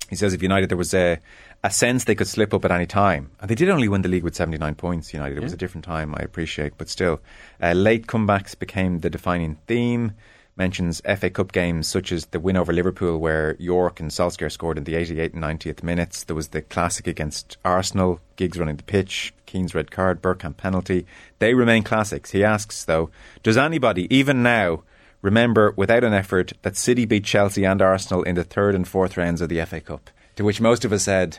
[0.08, 1.18] He says if United, there was a,
[1.64, 3.30] a sense they could slip up at any time.
[3.40, 5.38] And they did only win the league with 79 points, United.
[5.38, 6.74] It was a different time, I appreciate.
[6.76, 7.22] But still,
[7.60, 10.12] uh, late comebacks became the defining theme.
[10.56, 14.76] Mentions FA Cup games such as the win over Liverpool, where Yorke and Solskjaer scored
[14.76, 16.22] in the 88th and 90th minutes.
[16.22, 21.06] There was the classic against Arsenal, Giggs running the pitch, Keane's red card, Bergkamp penalty.
[21.38, 22.32] They remain classics.
[22.32, 23.08] He asks, though,
[23.42, 24.82] does anybody, even now,
[25.22, 29.16] remember without an effort that City beat Chelsea and Arsenal in the third and fourth
[29.16, 30.10] rounds of the FA Cup?
[30.36, 31.38] To which most of us said,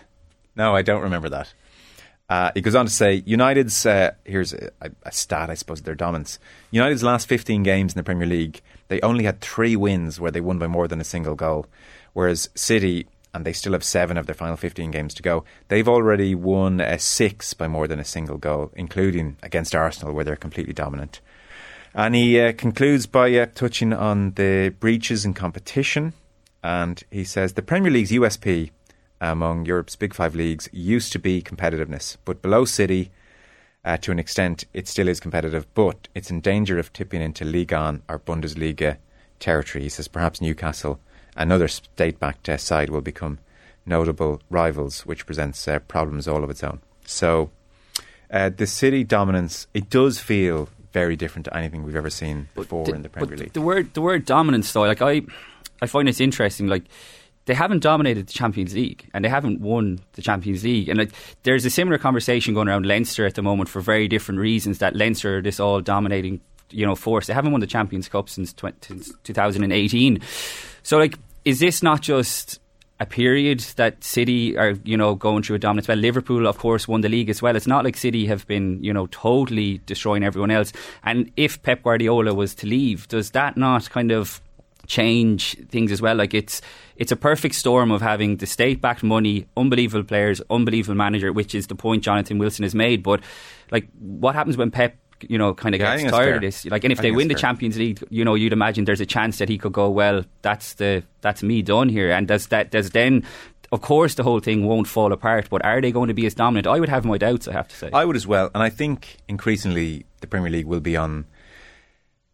[0.55, 1.53] no, I don't remember that.
[2.27, 4.71] Uh, he goes on to say, United's, uh, here's a,
[5.03, 6.39] a stat, I suppose, their dominance.
[6.71, 10.41] United's last 15 games in the Premier League, they only had three wins where they
[10.41, 11.67] won by more than a single goal.
[12.13, 15.87] Whereas City, and they still have seven of their final 15 games to go, they've
[15.87, 20.73] already won six by more than a single goal, including against Arsenal, where they're completely
[20.73, 21.21] dominant.
[21.93, 26.13] And he uh, concludes by uh, touching on the breaches in competition.
[26.63, 28.71] And he says the Premier League's USP
[29.22, 33.11] among Europe's big five leagues used to be competitiveness, but below City,
[33.84, 37.45] uh, to an extent, it still is competitive, but it's in danger of tipping into
[37.45, 38.97] Ligue 1 or Bundesliga
[39.39, 39.84] territory.
[39.84, 40.99] He says perhaps Newcastle,
[41.36, 43.39] another state backed uh, side, will become
[43.86, 46.82] notable rivals, which presents uh, problems all of its own.
[47.05, 47.51] So,
[48.32, 52.86] uh, the City dominance, it does feel very different to anything we've ever seen before
[52.86, 53.53] the, in the Premier League.
[53.53, 55.22] The word the word dominance though, like I
[55.82, 56.68] I find it's interesting.
[56.68, 56.84] Like
[57.45, 60.89] they haven't dominated the Champions League and they haven't won the Champions League.
[60.89, 61.11] And like
[61.43, 64.79] there's a similar conversation going around Leinster at the moment for very different reasons.
[64.79, 66.41] That Leinster are this all dominating
[66.71, 67.27] you know force.
[67.27, 70.19] They haven't won the Champions Cup since 20, 2018.
[70.83, 72.59] So like, is this not just
[72.99, 75.97] a period that City are, you know, going through a dominant spell.
[75.97, 77.55] Liverpool, of course, won the league as well.
[77.55, 80.71] It's not like City have been, you know, totally destroying everyone else.
[81.03, 84.41] And if Pep Guardiola was to leave, does that not kind of
[84.88, 86.15] change things as well?
[86.15, 86.61] Like it's
[86.95, 91.53] it's a perfect storm of having the state backed money, unbelievable players, unbelievable manager, which
[91.53, 93.03] is the point Jonathan Wilson has made.
[93.03, 93.21] But
[93.71, 94.95] like, what happens when Pep?
[95.29, 96.65] You know, kind of Yeah, gets tired of this.
[96.65, 97.39] Like, and if I they win the fair.
[97.41, 99.89] Champions League, you know, you'd imagine there's a chance that he could go.
[99.89, 102.11] Well, that's the that's me done here.
[102.11, 103.23] And does that does then,
[103.71, 105.49] of course, the whole thing won't fall apart.
[105.49, 106.67] But are they going to be as dominant?
[106.67, 107.47] I would have my doubts.
[107.47, 107.89] I have to say.
[107.93, 111.25] I would as well, and I think increasingly the Premier League will be on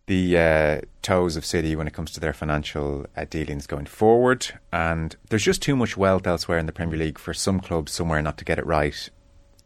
[0.08, 4.48] the uh, toes of City when it comes to their financial uh, dealings going forward.
[4.74, 8.22] And there's just too much wealth elsewhere in the Premier League for some clubs somewhere
[8.22, 9.10] not to get it right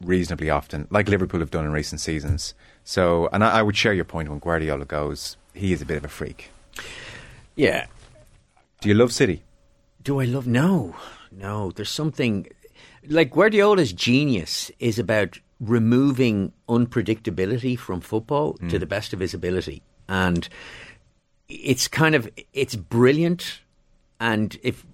[0.01, 2.53] reasonably often, like Liverpool have done in recent seasons.
[2.83, 5.97] So, and I, I would share your point when Guardiola goes, he is a bit
[5.97, 6.51] of a freak.
[7.55, 7.85] Yeah.
[8.81, 9.43] Do you love City?
[10.03, 10.45] Do I love?
[10.45, 10.95] No,
[11.31, 11.71] no.
[11.71, 12.47] There's something
[13.07, 19.81] like Guardiola's genius is about removing unpredictability from football to the best of his ability,
[20.07, 20.47] and
[21.49, 23.61] it's kind of it's brilliant.
[24.19, 24.85] And if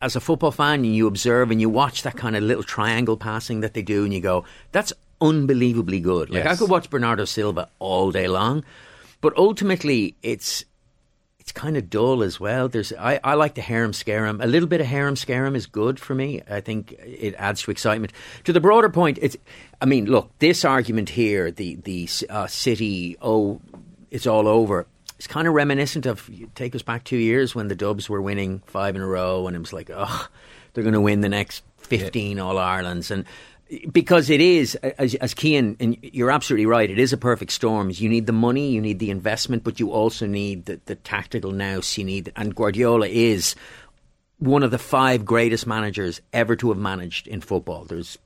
[0.00, 3.60] as a football fan you observe and you watch that kind of little triangle passing
[3.60, 7.68] that they do, and you go, "That's unbelievably good." Like I could watch Bernardo Silva
[7.78, 8.64] all day long,
[9.20, 10.64] but ultimately, it's
[11.48, 12.68] it's kind of dull as well.
[12.68, 14.40] There's I, I like the harem scarum.
[14.42, 16.42] A little bit of harem scarum is good for me.
[16.48, 18.12] I think it adds to excitement.
[18.44, 19.36] To the broader point, it's
[19.80, 23.62] I mean, look, this argument here, the the uh, city, oh,
[24.10, 24.86] it's all over.
[25.16, 28.62] It's kind of reminiscent of take us back two years when the Dubs were winning
[28.66, 30.28] five in a row, and it was like, oh,
[30.72, 32.42] they're going to win the next fifteen yeah.
[32.44, 33.24] All Irelands, and
[33.92, 37.90] because it is, as, as Cian, and you're absolutely right, it is a perfect storm.
[37.92, 41.52] You need the money, you need the investment, but you also need the, the tactical
[41.52, 41.98] nous.
[41.98, 43.56] You need, and Guardiola is
[44.38, 47.84] one of the five greatest managers ever to have managed in football.
[47.84, 48.16] There's,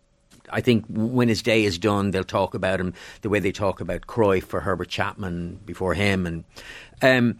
[0.50, 3.80] I think, when his day is done, they'll talk about him the way they talk
[3.80, 6.44] about Cruyff for Herbert Chapman before him, and
[7.02, 7.38] um,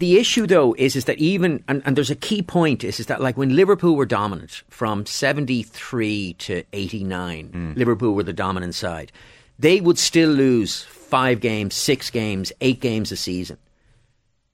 [0.00, 3.06] the issue, though, is is that even and, and there's a key point is is
[3.06, 7.76] that like when Liverpool were dominant from seventy three to eighty nine, mm.
[7.76, 9.12] Liverpool were the dominant side.
[9.58, 13.58] They would still lose five games, six games, eight games a season.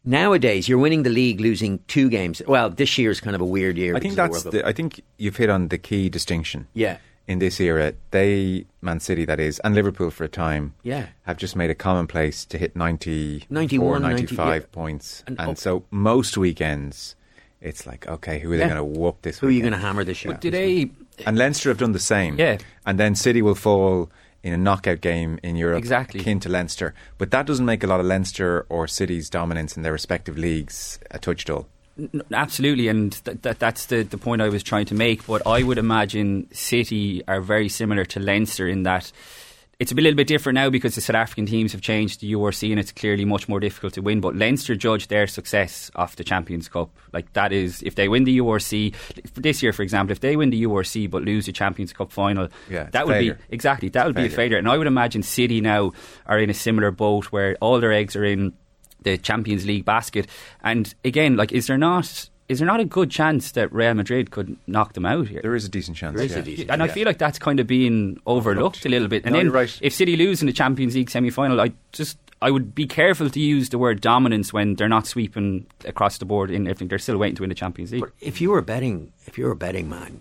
[0.06, 2.40] Nowadays, you're winning the league, losing two games.
[2.46, 3.96] Well, this year is kind of a weird year.
[3.96, 4.44] I think that's.
[4.44, 6.68] The, I think you've hit on the key distinction.
[6.74, 11.06] Yeah, in this era, they, Man City that is, and Liverpool for a time, yeah.
[11.24, 14.66] have just made a commonplace to hit 90, 91, 95 90, yeah.
[14.72, 15.24] points.
[15.26, 15.54] And, and oh.
[15.54, 17.16] so most weekends,
[17.60, 18.68] it's like, okay, who are yeah.
[18.68, 19.40] they going to whoop this week?
[19.40, 19.50] Who weekend?
[19.50, 20.34] are you going to hammer this year?
[20.34, 20.90] But did they...
[21.24, 22.38] And Leinster have done the same.
[22.38, 22.58] Yeah.
[22.84, 24.10] And then City will fall
[24.46, 26.20] in a knockout game in Europe, exactly.
[26.20, 26.94] akin to Leinster.
[27.18, 31.00] But that doesn't make a lot of Leinster or City's dominance in their respective leagues
[31.10, 31.66] a touch dull.
[32.32, 35.26] Absolutely, and th- th- that's the, the point I was trying to make.
[35.26, 39.10] But I would imagine City are very similar to Leinster in that
[39.78, 42.70] it's a little bit different now because the South African teams have changed the URC
[42.70, 44.20] and it's clearly much more difficult to win.
[44.20, 46.90] But Leinster judge their success off the Champions Cup.
[47.12, 48.94] Like that is, if they win the URC
[49.34, 52.48] this year, for example, if they win the URC but lose the Champions Cup final,
[52.70, 53.34] yeah, that would failure.
[53.34, 54.56] be exactly that would be a failure.
[54.56, 55.92] And I would imagine City now
[56.24, 58.54] are in a similar boat where all their eggs are in
[59.02, 60.26] the Champions League basket.
[60.62, 64.30] And again, like, is there not is there not a good chance that Real Madrid
[64.30, 65.42] could knock them out here?
[65.42, 66.16] There is a decent chance.
[66.16, 66.38] There is yeah.
[66.38, 66.84] a decent, and yeah.
[66.84, 69.24] I feel like that's kind of being overlooked a little bit.
[69.24, 69.78] And no, then right.
[69.82, 73.30] if City lose in the Champions League semi final, I just I would be careful
[73.30, 76.88] to use the word dominance when they're not sweeping across the board in everything.
[76.88, 78.02] They're still waiting to win the Champions League.
[78.02, 80.20] But if you were betting, if you were a betting man,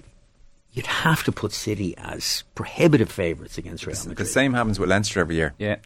[0.71, 4.17] you'd have to put City as prohibitive favourites against Real Madrid.
[4.17, 5.53] The same happens with Leinster every year.
[5.57, 5.77] Yeah.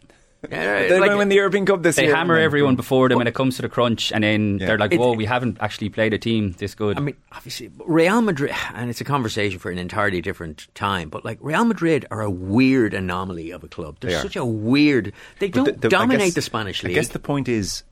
[0.42, 2.16] They're going to win the European Cup this they year.
[2.16, 4.68] hammer everyone before them when it comes to the crunch, and then Yeah.
[4.68, 7.70] they're like, It- "Whoa, we haven't actually played a team this good." I mean, obviously,
[7.86, 12.06] Real Madrid, and it's a conversation for an entirely different time, but like Real Madrid
[12.10, 13.98] are a weird anomaly of a club.
[14.00, 15.12] They're They such a weird.
[15.40, 16.92] They don't the- the- dominate guess- the Spanish league.
[16.92, 17.84] I guess the point is,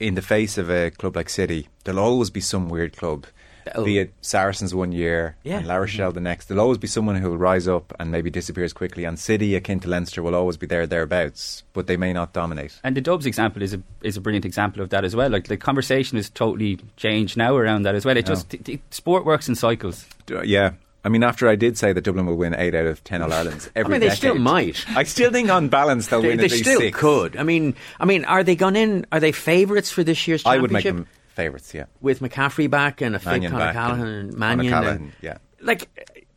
[0.00, 3.26] in the face of a club like City, there'll always be some weird club.
[3.74, 3.84] Oh.
[3.84, 5.58] Be it Saracens one year Yeah.
[5.58, 6.46] and La Rochelle the next.
[6.46, 9.04] There'll always be someone who will rise up and maybe disappears quickly.
[9.04, 12.78] And City, akin to Leinster, will always be there thereabouts, but they may not dominate.
[12.84, 15.30] And the Dubs example is a is a brilliant example of that as well.
[15.30, 18.16] Like the conversation has totally changed now around that as well.
[18.16, 20.06] It just t- t- sport works in cycles.
[20.30, 20.72] Uh, Yeah.
[21.04, 23.32] I mean, after I did say that Dublin will win eight out of ten All
[23.32, 24.84] Irelands I mean, they decade, still might.
[24.96, 26.96] I still think, on balance, they'll They, win they at least still six.
[26.96, 27.36] could.
[27.36, 29.04] I mean, I mean, are they gone in?
[29.10, 30.62] Are they favourites for this year's I championship?
[30.62, 31.72] would make them favourites.
[31.74, 34.74] Yeah, with McCaffrey back and a fit Conor back Callaghan and Mannion.
[34.84, 35.38] And- yeah.
[35.60, 35.88] Like,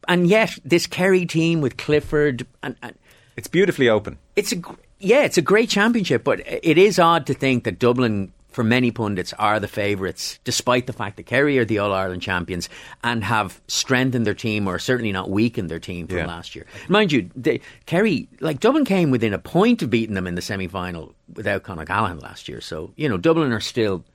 [0.07, 2.95] and yet this Kerry team with Clifford and, and
[3.35, 4.17] it's beautifully open.
[4.35, 4.57] it's a
[4.99, 8.91] yeah, it's a great championship, but it is odd to think that Dublin, for many
[8.91, 12.69] pundits, are the favourites, despite the fact that Kerry are the All Ireland champions
[13.03, 16.27] and have strengthened their team, or certainly not weakened their team from Yeah.
[16.27, 16.65] last year.
[16.87, 20.41] Mind you, they, Kerry, like Dublin, came within a point of beating them in the
[20.41, 22.61] semi final without Conor Callaghan last year.
[22.61, 24.05] So you know, Dublin are still.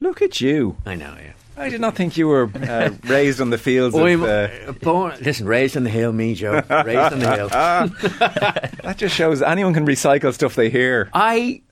[0.00, 0.76] Look at you.
[0.86, 1.32] I know, yeah.
[1.56, 4.02] I did not think you were uh, raised on the fields of.
[4.02, 6.62] I'm, Uh, born, listen, raised on the hill, me, Joe.
[6.70, 7.48] Raised on the hill.
[8.84, 11.10] that just shows anyone can recycle stuff they hear.
[11.12, 11.62] I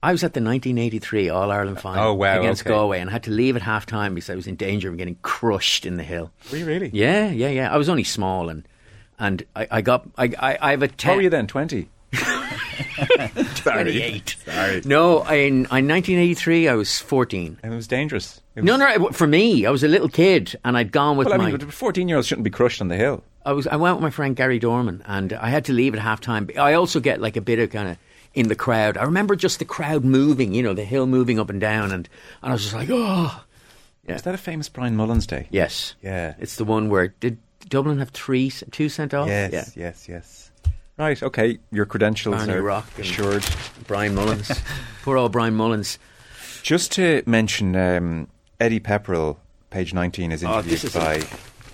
[0.00, 2.70] I was at the 1983 All Ireland final Oh, wow, against okay.
[2.70, 4.96] Galway and I had to leave at half time because I was in danger of
[4.96, 6.30] getting crushed in the hill.
[6.52, 6.90] Were you really?
[6.94, 7.74] Yeah, yeah, yeah.
[7.74, 8.62] I was only small and
[9.18, 11.48] and I, I got I, I I have a How ten, were you then?
[11.48, 11.88] Twenty.
[13.56, 14.36] 28.
[14.44, 14.82] Sorry.
[14.84, 17.58] No, in, in 1983 I was 14.
[17.62, 18.40] And it was dangerous.
[18.54, 21.16] It No, was- no, it- for me, I was a little kid and I'd gone
[21.16, 23.22] with Well, I my mean, fourteen-year-olds shouldn't be crushed on the hill.
[23.44, 26.00] I was I went with my friend Gary Dorman and I had to leave at
[26.00, 26.48] half time.
[26.58, 27.96] I also get like a bit of kind of
[28.34, 28.96] in the crowd.
[28.96, 32.08] I remember just the crowd moving, you know, the hill moving up and down and,
[32.42, 33.44] and I was just like, oh
[34.06, 34.16] Yeah.
[34.16, 35.46] Is that a famous Brian Mullins day?
[35.50, 35.94] Yes.
[36.02, 36.34] Yeah.
[36.38, 39.28] It's the one where did Dublin have three two sent off?
[39.28, 39.64] Yes, Yeah.
[39.84, 40.47] yes, yes.
[40.98, 41.58] Right, okay.
[41.70, 43.44] Your credentials Barney are Rock assured.
[43.86, 44.50] Brian Mullins.
[45.02, 45.98] Poor old Brian Mullins.
[46.62, 48.28] Just to mention, um,
[48.60, 49.36] Eddie Pepperell,
[49.70, 51.16] page 19, is Oh, interviewed this is by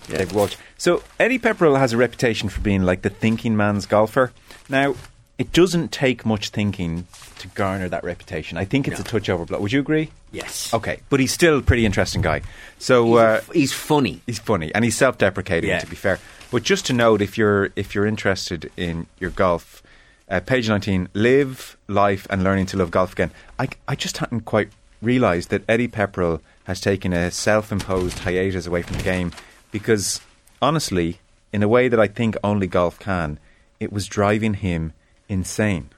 [0.09, 0.19] Yeah.
[0.19, 0.57] Dave Walsh.
[0.77, 4.31] So, Eddie Pepperell has a reputation for being like the thinking man's golfer.
[4.69, 4.95] Now,
[5.39, 7.07] it doesn't take much thinking
[7.39, 8.59] to garner that reputation.
[8.59, 9.63] I think it's a touch overblown.
[9.63, 10.11] Would you agree?
[10.31, 10.73] Yes.
[10.75, 12.43] Okay, but he's still a pretty interesting guy.
[12.79, 14.21] So He's, uh, he's funny.
[14.27, 15.71] he's funny and he's self-deprecating.
[15.71, 15.81] Yeah.
[15.81, 16.21] To be fair,
[16.51, 19.83] but just to note, if you're if you're interested in your golf,
[20.29, 23.31] uh, page nineteen, live life and learning to love golf again.
[23.59, 24.71] I I just hadn't quite
[25.03, 29.33] realised that Eddie Pepperell has taken a self-imposed hiatus away from the game
[29.71, 30.21] because
[30.63, 31.19] honestly,
[31.53, 33.39] in a way that I think only golf can,
[33.79, 34.93] it was driving him
[35.29, 35.91] insane.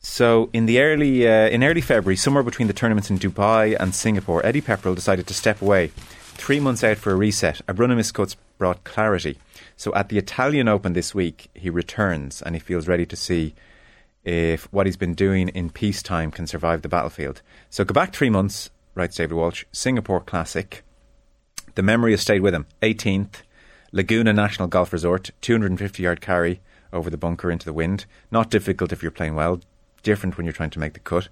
[0.00, 3.94] So in the early uh, in early February, somewhere between the tournaments in Dubai and
[3.94, 5.90] Singapore, Eddie Pepperell decided to step away.
[6.38, 9.38] Three months out for a reset, a run of miscuts brought clarity.
[9.78, 13.54] So at the Italian Open this week, he returns and he feels ready to see
[14.24, 17.42] if what he's been doing in peacetime can survive the battlefield.
[17.70, 20.82] So go back three months, writes David Walsh, Singapore Classic.
[21.76, 22.66] The memory has stayed with him.
[22.82, 23.42] 18th,
[23.92, 26.60] Laguna National Golf Resort, 250 yard carry
[26.92, 28.04] over the bunker into the wind.
[28.32, 29.60] Not difficult if you're playing well,
[30.02, 31.28] different when you're trying to make the cut.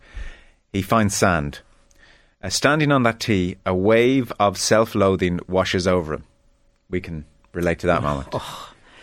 [0.73, 1.63] He finds sand.
[2.41, 6.25] Uh, standing on that tee, a wave of self loathing washes over him.
[6.89, 7.25] We can
[7.57, 8.29] relate to that moment.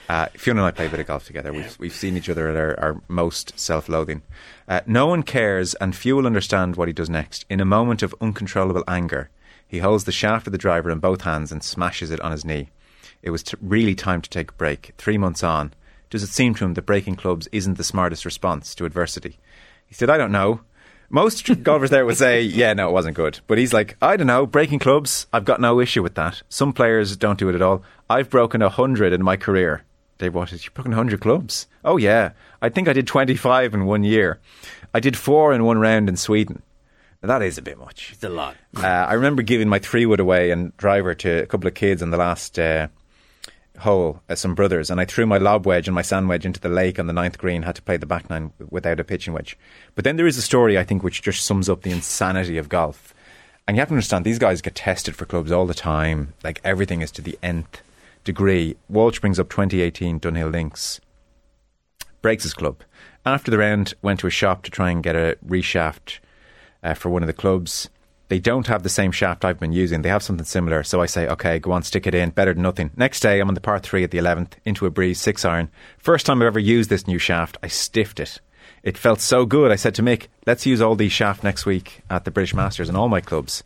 [0.09, 1.51] Uh, Fionn and I play a bit of golf together.
[1.53, 4.21] We've, we've seen each other at our, our most self loathing.
[4.67, 7.45] Uh, no one cares, and few will understand what he does next.
[7.49, 9.29] In a moment of uncontrollable anger,
[9.65, 12.45] he holds the shaft of the driver in both hands and smashes it on his
[12.45, 12.69] knee.
[13.21, 14.93] It was t- really time to take a break.
[14.97, 15.73] Three months on,
[16.09, 19.39] does it seem to him that breaking clubs isn't the smartest response to adversity?
[19.87, 20.61] He said, I don't know.
[21.09, 23.39] Most golfers there would say, yeah, no, it wasn't good.
[23.47, 26.41] But he's like, I don't know, breaking clubs, I've got no issue with that.
[26.49, 27.83] Some players don't do it at all.
[28.09, 29.83] I've broken a hundred in my career.
[30.17, 31.67] Dave Waters, you've broken a hundred clubs?
[31.83, 32.31] Oh yeah.
[32.61, 34.39] I think I did 25 in one year.
[34.93, 36.61] I did four in one round in Sweden.
[37.21, 38.11] Now, that is a bit much.
[38.13, 38.55] It's a lot.
[38.75, 42.01] Uh, I remember giving my three wood away and driver to a couple of kids
[42.01, 42.87] on the last uh,
[43.79, 46.59] hole, uh, some brothers, and I threw my lob wedge and my sand wedge into
[46.59, 47.63] the lake on the ninth green.
[47.63, 49.57] Had to play the back nine without a pitching wedge.
[49.95, 52.69] But then there is a story I think which just sums up the insanity of
[52.69, 53.13] golf.
[53.67, 56.33] And you have to understand these guys get tested for clubs all the time.
[56.43, 57.81] Like everything is to the nth
[58.23, 58.75] degree.
[58.89, 60.99] Walsh brings up 2018 Dunhill Links
[62.23, 62.81] breaks his club.
[63.25, 66.19] After the round, went to a shop to try and get a reshaft
[66.81, 67.89] uh, for one of the clubs.
[68.29, 70.01] They don't have the same shaft I've been using.
[70.01, 70.83] They have something similar.
[70.83, 72.31] So I say, okay, go on, stick it in.
[72.31, 72.91] Better than nothing.
[72.95, 75.69] Next day, I'm on the par three at the 11th, into a breeze, six iron.
[75.97, 78.39] First time I've ever used this new shaft, I stiffed it.
[78.81, 79.71] It felt so good.
[79.71, 82.89] I said to Mick, let's use all these shaft next week at the British Masters
[82.89, 83.63] and all my clubs.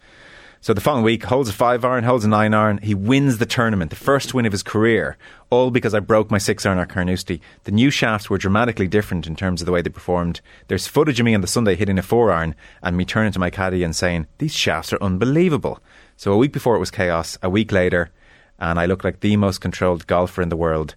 [0.60, 2.80] So the following week, holds a five iron, holds a nine iron.
[2.80, 5.16] He wins the tournament, the first win of his career,
[5.52, 7.42] all because I broke my six iron at Carnoustie.
[7.66, 10.42] The new shafts were dramatically different in terms of the way they performed.
[10.68, 13.40] There's footage of me on the Sunday hitting a four iron and me turning to
[13.40, 15.80] my caddy and saying, These shafts are unbelievable.
[16.16, 18.10] So a week before it was chaos, a week later,
[18.58, 20.96] and I look like the most controlled golfer in the world.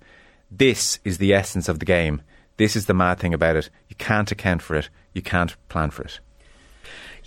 [0.50, 2.22] This is the essence of the game.
[2.56, 3.70] This is the mad thing about it.
[3.88, 4.88] You can't account for it.
[5.12, 6.20] You can't plan for it.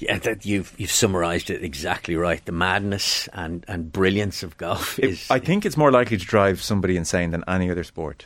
[0.06, 2.44] Yeah, that you've you've summarised it exactly right.
[2.46, 5.32] The madness and, and brilliance of golf It- is.
[5.32, 8.26] I think it's more likely to drive somebody insane than any other sport.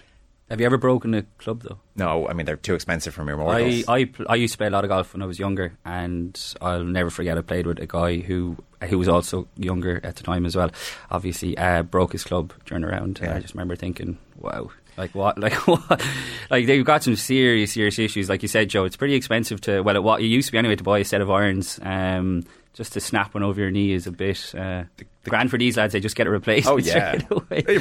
[0.49, 1.79] Have you ever broken a club though?
[1.95, 3.83] No, I mean they're too expensive for mere I.
[3.87, 6.85] I I used to play a lot of golf when I was younger, and I'll
[6.85, 7.37] never forget.
[7.37, 10.71] I played with a guy who who was also younger at the time as well.
[11.11, 13.19] Obviously, uh, broke his club during a round.
[13.21, 13.35] Yeah.
[13.35, 15.37] I just remember thinking, "Wow, like what?
[15.47, 16.01] Like what?
[16.49, 18.29] Like they've got some serious, serious issues.
[18.29, 20.57] Like you said, Joe, it's pretty expensive to well, it, what it used to be
[20.57, 21.79] anyway to buy a set of irons.
[21.83, 22.43] Um,
[22.77, 25.77] just to snap one over your knee is a bit uh, the grand for these
[25.77, 25.93] lads.
[25.93, 26.67] They just get it replaced.
[26.67, 27.19] Oh yeah,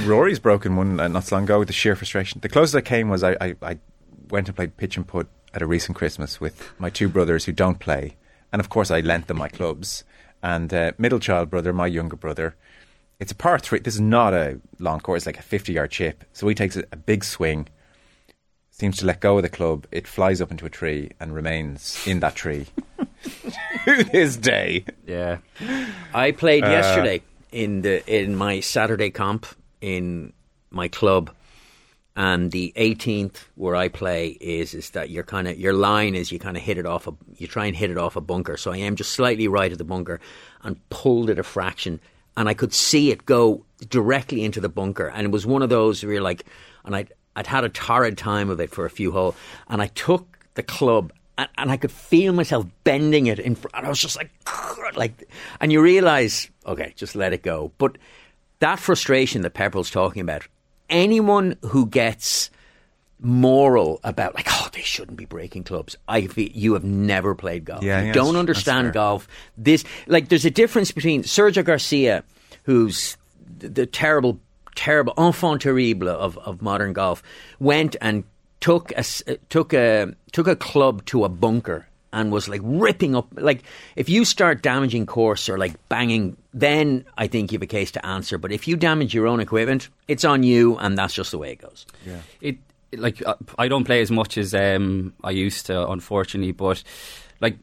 [0.06, 2.40] Rory's broken one uh, not so long ago with the sheer frustration.
[2.40, 3.78] The closest I came was I, I, I
[4.30, 7.52] went and played pitch and putt at a recent Christmas with my two brothers who
[7.52, 8.16] don't play,
[8.52, 10.02] and of course I lent them my clubs.
[10.42, 12.56] And uh, middle child brother, my younger brother,
[13.20, 13.80] it's a par three.
[13.80, 16.24] This is not a long course, it's like a fifty-yard chip.
[16.32, 17.68] So he takes a, a big swing,
[18.70, 19.86] seems to let go of the club.
[19.92, 22.66] It flies up into a tree and remains in that tree
[23.84, 24.84] to this day.
[25.06, 25.38] Yeah,
[26.14, 27.22] I played Uh, yesterday
[27.52, 29.46] in the in my Saturday comp
[29.80, 30.32] in
[30.70, 31.30] my club,
[32.16, 36.32] and the 18th where I play is is that you're kind of your line is
[36.32, 38.56] you kind of hit it off a you try and hit it off a bunker.
[38.56, 40.20] So I am just slightly right of the bunker
[40.62, 42.00] and pulled it a fraction,
[42.36, 45.68] and I could see it go directly into the bunker, and it was one of
[45.68, 46.44] those where you're like,
[46.84, 47.06] and I.
[47.38, 49.34] I'd had a torrid time of it for a few holes,
[49.68, 53.74] and I took the club and, and I could feel myself bending it in front.
[53.76, 54.30] And I was just like,
[54.96, 55.28] like,
[55.60, 57.72] and you realise, okay, just let it go.
[57.78, 57.98] But
[58.60, 60.46] that frustration that Pepperell's talking about,
[60.88, 62.50] anyone who gets
[63.20, 65.96] moral about like, oh, they shouldn't be breaking clubs.
[66.06, 67.82] I feel you have never played golf.
[67.82, 69.26] Yeah, you yeah, don't understand golf.
[69.56, 72.24] This, like, there's a difference between Sergio Garcia,
[72.64, 73.16] who's
[73.58, 74.38] the, the terrible,
[74.74, 77.22] terrible enfant terrible of, of modern golf,
[77.58, 78.24] went and
[78.60, 83.14] took a uh, took a took a club to a bunker and was like ripping
[83.14, 83.62] up like
[83.96, 87.90] if you start damaging course or like banging then I think you have a case
[87.92, 91.30] to answer but if you damage your own equipment it's on you and that's just
[91.32, 92.20] the way it goes Yeah.
[92.40, 92.56] it
[92.96, 96.52] like uh, I don't play as much as um, I used to, unfortunately.
[96.52, 96.82] But
[97.40, 97.58] like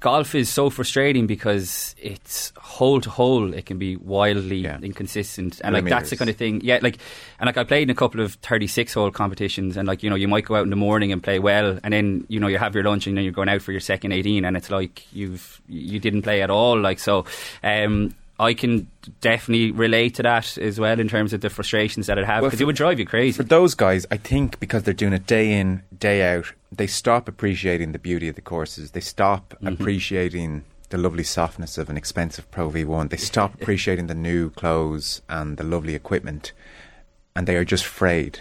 [0.00, 3.52] golf is so frustrating because it's hole to hole.
[3.54, 4.78] It can be wildly Yeah.
[4.82, 6.60] inconsistent, and like that's the kind of thing.
[6.62, 6.98] Yeah, like
[7.38, 10.16] and like I played in a couple of thirty-six hole competitions, and like you know
[10.16, 12.58] you might go out in the morning and play well, and then you know you
[12.58, 15.06] have your lunch and then you're going out for your second eighteen, and it's like
[15.12, 16.78] you've you didn't play at all.
[16.80, 17.24] Like so.
[17.62, 18.88] Um, I can
[19.20, 22.58] definitely relate to that as well in terms of the frustrations that it have because
[22.58, 23.36] for- it would drive you crazy.
[23.36, 27.28] For those guys, I think because they're doing it day in, day out, they stop
[27.28, 28.90] appreciating the beauty of the courses.
[28.90, 29.68] They stop Mm-hmm.
[29.68, 33.10] appreciating the lovely softness of an expensive Pro V1.
[33.10, 36.52] They stop appreciating the new clothes and the lovely equipment.
[37.34, 38.40] And they are just frayed.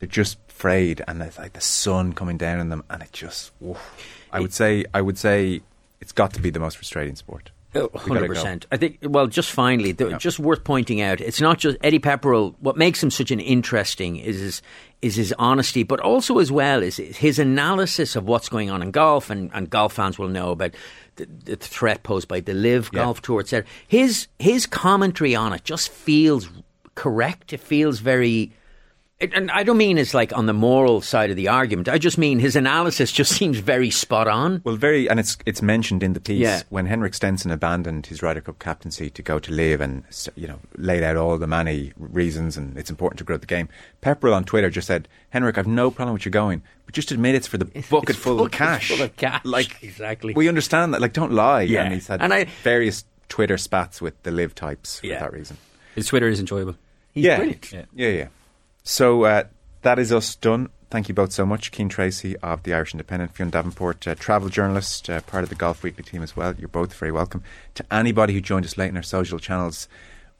[0.00, 3.52] They're just frayed, and it's like the sun coming down on them, and it just.
[3.64, 3.78] oof.
[4.32, 5.62] I would say, I would say,
[6.00, 7.50] it's got to be the most frustrating sport.
[7.74, 7.98] We gotta go.
[7.98, 8.66] Hundred percent.
[8.72, 8.98] I think.
[9.02, 10.16] Well, just finally, Yeah.
[10.18, 11.20] just worth pointing out.
[11.20, 12.54] It's not just Eddie Pepperell.
[12.60, 14.62] What makes him such an interesting is his
[15.02, 18.90] is his honesty, but also as well is his analysis of what's going on in
[18.90, 20.70] golf, and, and golf fans will know about
[21.16, 23.00] the, the threat posed by the LIV Yeah.
[23.04, 23.68] Golf Tour, etc.
[23.86, 26.48] His his commentary on it just feels
[26.94, 27.52] correct.
[27.52, 28.52] It feels very.
[29.20, 31.88] It- And I don't mean it's like on the moral side of the argument.
[31.88, 34.60] I just mean his analysis just seems very spot on.
[34.64, 36.62] Well, very, and it's it's mentioned in the piece Yeah.
[36.68, 40.02] when Henrik Stenson abandoned his Ryder Cup captaincy to go to LIV and
[40.34, 43.68] you know laid out all the many reasons and it's important to grow the game.
[44.02, 47.36] Pepperell on Twitter just said, "Henrik, I've no problem with you going, but just admit
[47.36, 48.88] it's for the bucket It's full of cash.
[48.88, 49.44] full of cash.
[49.44, 50.34] Like Exactly.
[50.34, 51.00] we understand that.
[51.00, 51.84] Like don't lie." Yeah.
[51.84, 55.20] and he's had And I- various Twitter spats with the LIV types for Yeah.
[55.20, 55.56] that reason.
[55.94, 56.74] His Twitter is enjoyable.
[57.12, 57.36] He's yeah.
[57.36, 57.72] brilliant.
[57.72, 57.84] Yeah.
[57.94, 58.26] yeah, yeah.
[58.84, 59.44] So uh,
[59.82, 60.68] that is us done.
[60.90, 61.72] Thank you both so much.
[61.74, 65.56] Cian Tracey of the Irish Independent, Fionn Davenport, uh, travel journalist, uh, part of the
[65.56, 66.54] Golf Weekly team as well.
[66.56, 67.42] You're both very welcome.
[67.74, 69.88] To anybody who joined us late in our social channels,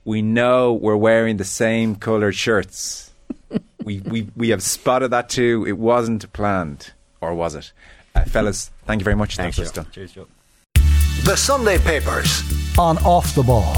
[0.05, 3.11] we know we're wearing the same coloured shirts.
[3.85, 5.65] we, we, we have spotted that too.
[5.67, 7.73] It wasn't planned, or was it?
[8.15, 9.37] Uh, fellas, thank you very much.
[9.37, 10.27] Thanks, That's us Cheers, Joe.
[11.25, 12.43] The Sunday Papers
[12.79, 13.75] on Off the Ball.